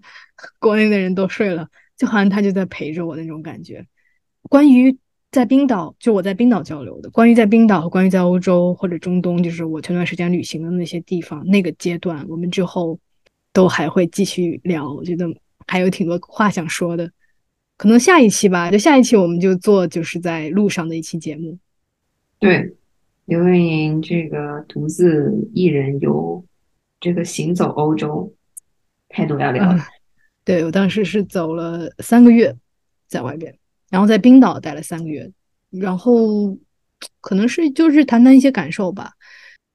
[0.59, 3.86] 国内的人都睡了，就好像他就在陪着我那种感觉。
[4.49, 4.97] 关于
[5.32, 12.99] 在冰岛，就我在冰岛交流的，关于在冰岛和关于在欧洲或者中东，就是我前段时间旅行的那些地方，那个阶段，我们之后
[13.53, 14.93] 都还会继续聊。
[14.93, 15.25] 我觉得
[15.67, 17.09] 还有挺多话想说的。
[17.77, 21.57] 可能下一期吧，就下一期我们就做就是在路上的一期节目。
[22.38, 22.75] 对，
[23.25, 26.43] 刘润莹这个独自一人游
[26.99, 28.34] 这个行走欧洲，
[29.07, 29.79] 太多要聊了。
[30.43, 32.53] 对我当时是走了三个月
[33.07, 33.55] 在外边，
[33.92, 35.32] 然后在冰岛待了三个月，
[35.70, 36.58] 然后
[37.20, 39.12] 可能是就是谈谈一些感受吧。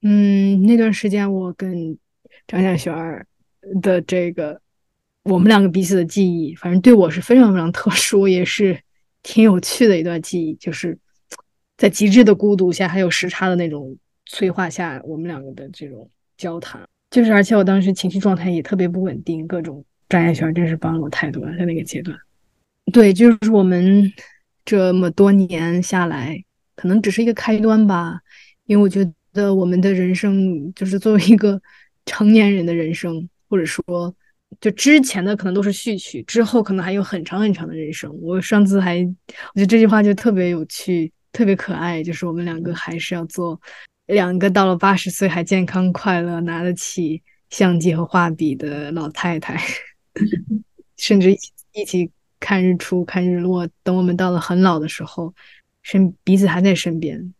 [0.03, 1.97] 嗯，那段时间我跟
[2.49, 3.25] 张小璇儿
[3.81, 4.61] 的这个。
[5.29, 8.81] 我们两个彼此的记忆，反正对我是非常非常特殊，也是
[9.25, 10.55] 挺有趣的一段记忆。
[10.55, 10.97] 就是
[11.77, 13.97] 在极致的孤独下，还有时差的那种
[14.27, 22.17] 催化下，我们两个的这种交谈，就是而且我当时情绪状态也特别不稳定，各种张亚轩真是帮了我太多了，在那个阶段。
[22.93, 24.13] 对，就是我们
[24.65, 26.43] 这么多年下来，
[26.75, 28.21] 可能只是一个开端吧，
[28.67, 31.61] 因为我觉得我们的人生就是作为一个
[32.07, 33.83] 成年人的人生，或者说。
[34.61, 38.09] 就之前的可能都是序曲，之后可能还有很长很长的人生。
[38.23, 42.01] 我上次还，我觉得这句话就特别有趣，特别可爱。
[42.01, 43.61] 就是我们两个还是要做
[44.07, 47.21] 两个到了八十岁还健康快乐、拿得起
[47.51, 49.61] 相机和画笔的老太太，
[50.97, 52.11] 甚至一起一起
[52.41, 53.69] 看日出、看日落。
[53.83, 55.35] 等我们到了很老的时候，
[55.83, 57.35] 身彼此还在身边，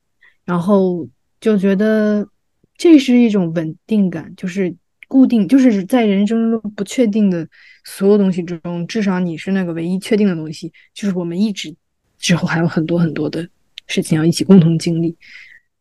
[0.45, 1.09] 然后
[1.41, 2.29] 就觉得
[2.77, 4.75] 这是一种稳定感，就是。
[5.09, 7.49] 固定就是在人生中不确定的
[7.85, 10.73] 所有东西之中，至少你是那个唯一确定的东西。
[10.93, 11.73] 就是我们一直
[12.19, 13.49] 之后还有很多很多的
[13.87, 15.17] 事情要一起共同经历。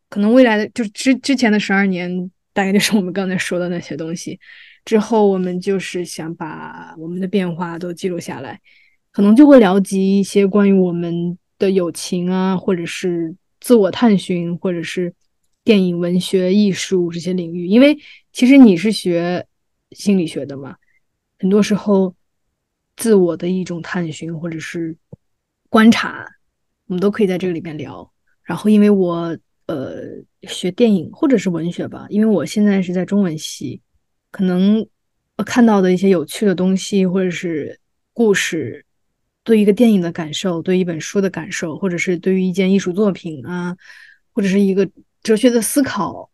[0.08, 4.38] 可能未来的就之之前的十二年大概就是我们刚才说的那些东西。
[4.84, 8.60] 之后我们就是想把我们的变化都记录下来，
[9.16, 15.14] 可能就会聊及一些关于我们的友情啊，或者是自我探寻，或者是
[15.64, 17.66] 电影、文学、艺术这些领域。
[17.66, 17.98] 因为
[18.30, 19.46] 其实你是学
[19.92, 20.76] 心理学的嘛，
[21.38, 22.14] 很多时候
[22.94, 24.94] 自我的一种探寻或者是
[25.70, 26.26] 观察，
[26.86, 28.12] 我们都可以在这个里面聊。
[28.42, 29.94] 然后因为我呃
[30.42, 33.80] 学电影或者是文学吧，因为我现在是在中文系。
[34.30, 34.86] 可能
[35.46, 37.80] 看到的一些有趣的东西，或者是
[38.12, 38.84] 故事，
[39.46, 43.76] 对一个电影的感受，对一本书的感受，或者是对于一件艺术作品啊，
[44.32, 44.90] 或者是一个
[45.22, 46.28] 哲学的思考，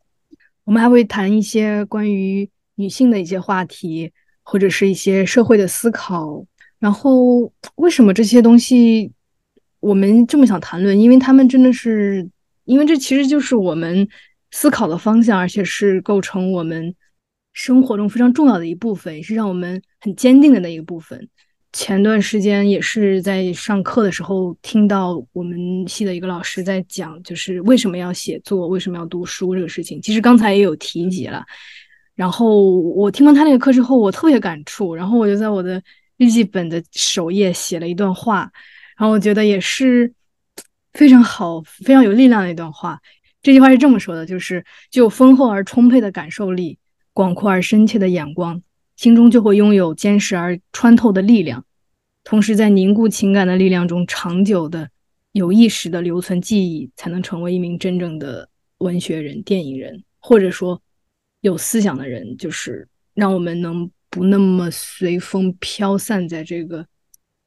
[0.65, 4.11] 我们还会谈一些关于女性的一些话题，
[4.43, 6.43] 或者是一些社会的思考。
[6.79, 9.13] 然后，为什么这些东西
[9.81, 10.99] 我们这么想谈论？
[10.99, 12.27] 因为他们真的是，
[12.65, 14.09] 因为这其实就是我们
[14.53, 16.95] 思考的方向，而且是构成我们。
[17.55, 21.29] 生活中非常重要的一部分，也是让我们很坚定的那一个部分。
[21.73, 25.59] 前段时间也是在上课的时候听到我们
[25.89, 30.01] 系的一个老师在讲，就是为什么要写作，为什么要读书这个事情。
[30.03, 31.45] 其实刚才也有提及了。
[32.14, 35.83] 然后我听完他那个课之后，我特别感触，然后我就在我的
[36.18, 38.51] 日记本的首页写了一段话，
[38.99, 40.12] 然后我觉得也是
[40.93, 43.01] 非常好、非常有力量的一段话。
[43.43, 46.79] 这句话是这么说的：就是具有丰厚而充沛的感受力。
[47.14, 48.62] 广阔而深切的眼光，
[49.03, 51.66] 心中就会拥有坚实而穿透的力量。
[52.22, 54.88] 同时，在凝固情感的力量中，长久的、
[55.32, 58.48] 有意识的留存记忆，才能成为一名真正的
[58.78, 60.80] 文学人、电影人，或者说
[61.40, 62.36] 有思想的人。
[62.36, 66.86] 就是让我们能不那么随风飘散在这个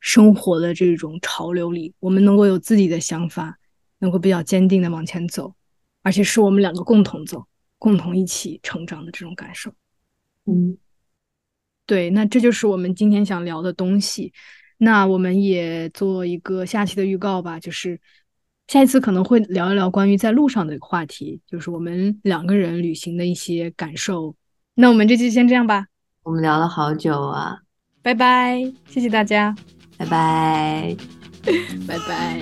[0.02, 3.58] 生活的这种潮流里，我们能够有自己的想法，
[4.00, 5.56] 能够比较坚定的往前走，
[6.02, 7.46] 而且是我们两个共同走。
[7.78, 9.72] 共同一起成长的这种感受，
[10.46, 10.78] 嗯，
[11.86, 14.34] 对，那这就是我们今天想聊的东西。
[14.78, 18.00] 那我们也做一个下期的预告吧，就是
[18.68, 24.36] 下一次可能会聊一聊关于在路上的话题，就是我们两个人旅行的一些感受。
[24.74, 25.86] 那我们这期先这样吧，
[26.24, 27.60] 我们聊了好久啊，
[28.02, 29.56] 拜拜，谢谢大家，
[29.98, 30.96] 拜拜，
[31.88, 32.42] 拜拜。